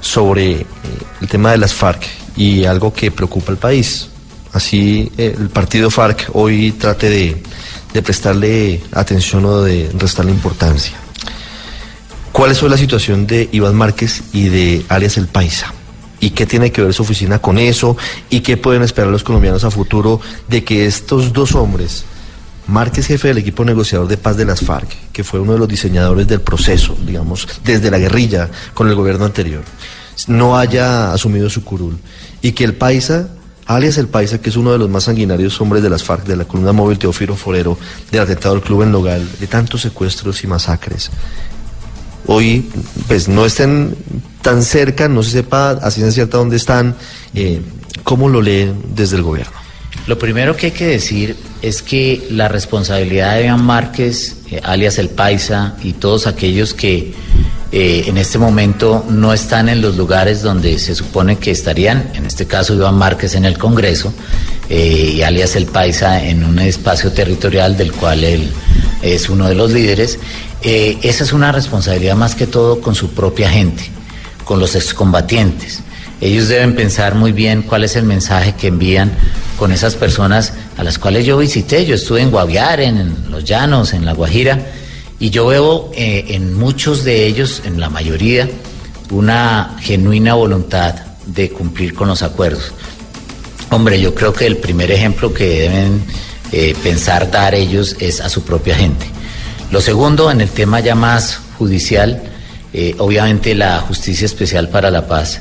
sobre 0.00 0.52
eh, 0.52 0.66
el 1.20 1.28
tema 1.28 1.52
de 1.52 1.58
las 1.58 1.72
FARC 1.72 2.04
y 2.36 2.64
algo 2.64 2.92
que 2.92 3.10
preocupa 3.10 3.52
al 3.52 3.58
país. 3.58 4.08
Así 4.52 5.10
eh, 5.16 5.34
el 5.38 5.48
partido 5.48 5.90
FARC 5.90 6.30
hoy 6.32 6.72
trate 6.72 7.08
de, 7.08 7.42
de 7.92 8.02
prestarle 8.02 8.82
atención 8.92 9.44
o 9.44 9.62
de 9.62 9.90
restarle 9.98 10.32
importancia. 10.32 10.96
¿Cuál 12.32 12.50
es 12.50 12.62
la 12.62 12.76
situación 12.76 13.28
de 13.28 13.48
Iván 13.52 13.76
Márquez 13.76 14.22
y 14.32 14.48
de 14.48 14.84
alias 14.88 15.16
El 15.16 15.28
Paisa? 15.28 15.72
Y 16.24 16.30
qué 16.30 16.46
tiene 16.46 16.72
que 16.72 16.80
ver 16.80 16.94
su 16.94 17.02
oficina 17.02 17.38
con 17.38 17.58
eso 17.58 17.98
y 18.30 18.40
qué 18.40 18.56
pueden 18.56 18.82
esperar 18.82 19.10
los 19.10 19.22
colombianos 19.22 19.62
a 19.64 19.70
futuro 19.70 20.22
de 20.48 20.64
que 20.64 20.86
estos 20.86 21.34
dos 21.34 21.54
hombres, 21.54 22.06
Márquez, 22.66 23.06
jefe 23.06 23.28
del 23.28 23.38
equipo 23.38 23.62
negociador 23.62 24.08
de 24.08 24.16
paz 24.16 24.38
de 24.38 24.46
las 24.46 24.60
FARC, 24.60 24.88
que 25.12 25.22
fue 25.22 25.38
uno 25.38 25.52
de 25.52 25.58
los 25.58 25.68
diseñadores 25.68 26.26
del 26.26 26.40
proceso, 26.40 26.96
digamos, 27.04 27.46
desde 27.62 27.90
la 27.90 27.98
guerrilla 27.98 28.48
con 28.72 28.88
el 28.88 28.94
gobierno 28.94 29.26
anterior, 29.26 29.64
no 30.26 30.56
haya 30.56 31.12
asumido 31.12 31.50
su 31.50 31.62
curul 31.62 31.98
y 32.40 32.52
que 32.52 32.64
el 32.64 32.74
paisa 32.74 33.28
alias 33.66 33.98
el 33.98 34.08
Paisa, 34.08 34.40
que 34.40 34.50
es 34.50 34.56
uno 34.56 34.72
de 34.72 34.78
los 34.78 34.88
más 34.88 35.04
sanguinarios 35.04 35.60
hombres 35.60 35.82
de 35.82 35.90
las 35.90 36.04
FARC, 36.04 36.24
de 36.24 36.36
la 36.36 36.44
columna 36.44 36.72
móvil 36.72 36.98
Teófilo 36.98 37.34
Forero, 37.34 37.78
del 38.10 38.20
atentado 38.20 38.54
del 38.54 38.64
club 38.64 38.82
en 38.82 38.92
Logal, 38.92 39.26
de 39.40 39.46
tantos 39.46 39.82
secuestros 39.82 40.44
y 40.44 40.46
masacres, 40.46 41.10
hoy 42.26 42.68
pues 43.06 43.28
no 43.28 43.44
estén 43.44 43.96
tan 44.42 44.62
cerca, 44.62 45.08
no 45.08 45.22
se 45.22 45.30
sepa 45.30 45.70
a 45.70 45.90
ciencia 45.90 46.12
cierta 46.12 46.38
dónde 46.38 46.56
están, 46.56 46.94
eh, 47.34 47.60
¿cómo 48.02 48.28
lo 48.28 48.42
leen 48.42 48.76
desde 48.94 49.16
el 49.16 49.22
gobierno? 49.22 49.64
Lo 50.06 50.18
primero 50.18 50.54
que 50.54 50.66
hay 50.66 50.72
que 50.72 50.86
decir 50.86 51.36
es 51.62 51.80
que 51.80 52.26
la 52.30 52.48
responsabilidad 52.48 53.36
de 53.36 53.46
Iván 53.46 53.64
Márquez, 53.64 54.36
eh, 54.50 54.60
alias 54.62 54.98
El 54.98 55.08
Paisa, 55.08 55.76
y 55.82 55.94
todos 55.94 56.26
aquellos 56.26 56.74
que 56.74 57.14
eh, 57.72 58.04
en 58.06 58.18
este 58.18 58.38
momento 58.38 59.04
no 59.08 59.32
están 59.32 59.70
en 59.70 59.80
los 59.80 59.96
lugares 59.96 60.42
donde 60.42 60.78
se 60.78 60.94
supone 60.94 61.38
que 61.38 61.50
estarían, 61.50 62.10
en 62.14 62.26
este 62.26 62.46
caso 62.46 62.74
Iván 62.74 62.96
Márquez 62.96 63.34
en 63.34 63.46
el 63.46 63.56
Congreso, 63.56 64.12
eh, 64.68 65.14
y 65.16 65.22
alias 65.22 65.56
El 65.56 65.66
Paisa 65.66 66.22
en 66.22 66.44
un 66.44 66.58
espacio 66.58 67.10
territorial 67.10 67.76
del 67.76 67.92
cual 67.92 68.24
él 68.24 68.50
es 69.02 69.28
uno 69.30 69.48
de 69.48 69.54
los 69.54 69.72
líderes, 69.72 70.18
esa 70.64 71.24
es 71.24 71.32
una 71.32 71.52
responsabilidad 71.52 72.16
más 72.16 72.34
que 72.34 72.46
todo 72.46 72.80
con 72.80 72.94
su 72.94 73.10
propia 73.10 73.50
gente, 73.50 73.84
con 74.44 74.58
los 74.58 74.74
excombatientes. 74.74 75.82
Ellos 76.20 76.48
deben 76.48 76.74
pensar 76.74 77.14
muy 77.14 77.32
bien 77.32 77.62
cuál 77.62 77.84
es 77.84 77.96
el 77.96 78.04
mensaje 78.04 78.54
que 78.54 78.68
envían 78.68 79.12
con 79.58 79.72
esas 79.72 79.94
personas 79.94 80.54
a 80.76 80.82
las 80.82 80.98
cuales 80.98 81.26
yo 81.26 81.36
visité. 81.36 81.84
Yo 81.84 81.96
estuve 81.96 82.22
en 82.22 82.30
Guaviare, 82.30 82.86
en 82.86 83.30
Los 83.30 83.44
Llanos, 83.44 83.92
en 83.92 84.06
La 84.06 84.14
Guajira, 84.14 84.58
y 85.20 85.30
yo 85.30 85.46
veo 85.46 85.90
eh, 85.94 86.24
en 86.28 86.54
muchos 86.54 87.04
de 87.04 87.26
ellos, 87.26 87.62
en 87.66 87.78
la 87.78 87.90
mayoría, 87.90 88.48
una 89.10 89.76
genuina 89.80 90.34
voluntad 90.34 90.94
de 91.26 91.50
cumplir 91.50 91.94
con 91.94 92.08
los 92.08 92.22
acuerdos. 92.22 92.72
Hombre, 93.70 94.00
yo 94.00 94.14
creo 94.14 94.32
que 94.32 94.46
el 94.46 94.56
primer 94.56 94.90
ejemplo 94.90 95.32
que 95.32 95.46
deben 95.46 96.02
eh, 96.52 96.74
pensar 96.82 97.30
dar 97.30 97.54
ellos 97.54 97.96
es 97.98 98.20
a 98.20 98.28
su 98.28 98.42
propia 98.42 98.74
gente. 98.74 99.06
Lo 99.74 99.80
segundo, 99.80 100.30
en 100.30 100.40
el 100.40 100.50
tema 100.50 100.78
ya 100.78 100.94
más 100.94 101.40
judicial, 101.58 102.22
eh, 102.72 102.94
obviamente 102.98 103.56
la 103.56 103.80
Justicia 103.80 104.24
Especial 104.24 104.68
para 104.68 104.88
la 104.88 105.08
Paz 105.08 105.40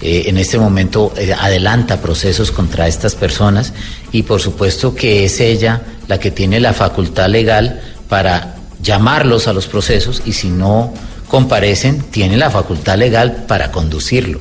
eh, 0.00 0.22
en 0.26 0.38
este 0.38 0.56
momento 0.56 1.12
eh, 1.16 1.34
adelanta 1.36 2.00
procesos 2.00 2.52
contra 2.52 2.86
estas 2.86 3.16
personas 3.16 3.72
y 4.12 4.22
por 4.22 4.40
supuesto 4.40 4.94
que 4.94 5.24
es 5.24 5.40
ella 5.40 5.82
la 6.06 6.20
que 6.20 6.30
tiene 6.30 6.60
la 6.60 6.74
facultad 6.74 7.28
legal 7.28 7.82
para 8.08 8.54
llamarlos 8.80 9.48
a 9.48 9.52
los 9.52 9.66
procesos 9.66 10.22
y 10.24 10.32
si 10.34 10.50
no 10.50 10.94
comparecen, 11.26 12.02
tiene 12.02 12.36
la 12.36 12.50
facultad 12.50 12.96
legal 12.98 13.46
para 13.48 13.72
conducirlo 13.72 14.38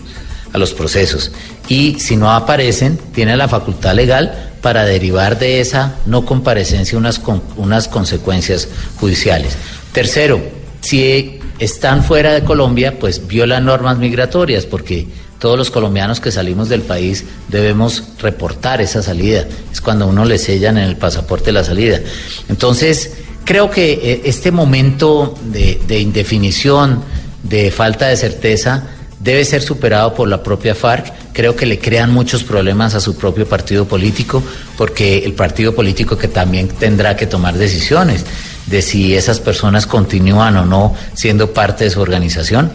a 0.53 0.57
los 0.57 0.73
procesos. 0.73 1.31
Y 1.67 1.99
si 1.99 2.17
no 2.17 2.31
aparecen, 2.31 2.97
tiene 3.13 3.37
la 3.37 3.47
facultad 3.47 3.95
legal 3.95 4.51
para 4.61 4.85
derivar 4.85 5.39
de 5.39 5.59
esa 5.59 5.95
no 6.05 6.25
comparecencia 6.25 6.97
unas, 6.97 7.21
unas 7.55 7.87
consecuencias 7.87 8.67
judiciales. 8.99 9.57
Tercero, 9.91 10.41
si 10.81 11.39
están 11.59 12.03
fuera 12.03 12.33
de 12.33 12.43
Colombia, 12.43 12.97
pues 12.99 13.27
violan 13.27 13.65
normas 13.65 13.97
migratorias, 13.97 14.65
porque 14.65 15.07
todos 15.41 15.57
los 15.57 15.71
colombianos 15.71 16.19
que 16.19 16.31
salimos 16.31 16.69
del 16.69 16.81
país 16.81 17.25
debemos 17.47 18.03
reportar 18.19 18.79
esa 18.81 19.01
salida. 19.01 19.47
Es 19.71 19.81
cuando 19.81 20.07
uno 20.07 20.23
le 20.23 20.37
sellan 20.37 20.77
en 20.77 20.83
el 20.83 20.97
pasaporte 20.97 21.51
la 21.51 21.63
salida. 21.63 21.99
Entonces, 22.47 23.13
creo 23.43 23.71
que 23.71 23.93
eh, 23.93 24.21
este 24.25 24.51
momento 24.51 25.33
de, 25.45 25.99
indefinición, 25.99 27.03
de 27.41 27.71
falta 27.71 28.07
de 28.07 28.17
certeza, 28.17 28.83
debe 29.23 29.45
ser 29.45 29.62
superado 29.62 30.13
por 30.13 30.27
la 30.27 30.41
propia 30.41 30.75
FARC. 30.75 31.31
Creo 31.34 31.55
que 31.55 31.65
le 31.65 31.79
crean 31.79 32.12
muchos 32.12 32.43
problemas 32.43 32.95
a 32.95 32.99
su 32.99 33.15
propio 33.15 33.47
partido 33.47 33.86
político, 33.86 34.43
porque 34.77 35.19
el 35.19 35.34
partido 35.34 35.73
político 35.73 36.17
que 36.17 36.27
también 36.27 36.67
tendrá 36.67 37.15
que 37.15 37.27
tomar 37.27 37.57
decisiones 37.57 38.25
de 38.65 38.81
si 38.81 39.15
esas 39.15 39.39
personas 39.39 39.86
continúan 39.86 40.57
o 40.57 40.65
no 40.65 40.95
siendo 41.13 41.53
parte 41.53 41.86
de 41.86 41.89
su 41.89 42.01
organización. 42.01 42.71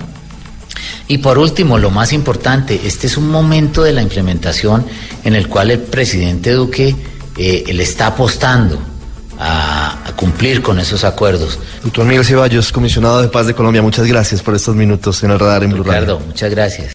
Y 1.09 1.19
por 1.19 1.39
último, 1.39 1.79
lo 1.79 1.91
más 1.91 2.13
importante, 2.13 2.81
este 2.85 3.07
es 3.07 3.17
un 3.17 3.31
momento 3.31 3.83
de 3.83 3.93
la 3.93 4.03
implementación 4.03 4.85
en 5.25 5.35
el 5.35 5.49
cual 5.49 5.71
el 5.71 5.79
presidente 5.79 6.53
Duque 6.53 6.95
eh, 7.37 7.65
le 7.73 7.83
está 7.83 8.09
apostando 8.09 8.96
a, 9.39 10.13
cumplir 10.17 10.63
con 10.63 10.79
esos 10.79 11.05
acuerdos. 11.05 11.59
Doctor 11.83 12.07
Miguel 12.07 12.25
Ceballos, 12.25 12.73
comisionado 12.73 13.21
de 13.21 13.29
paz 13.29 13.47
de 13.47 13.55
Colombia, 13.55 13.83
muchas 13.83 14.07
gracias 14.07 14.43
por 14.43 14.55
estos 14.55 14.75
minutos 14.75 15.23
en 15.23 15.31
el 15.31 15.39
radar 15.39 15.63
en 15.63 15.71
Blue 15.71 15.83
Ricardo, 15.83 16.21
muchas 16.21 16.51
gracias. 16.51 16.95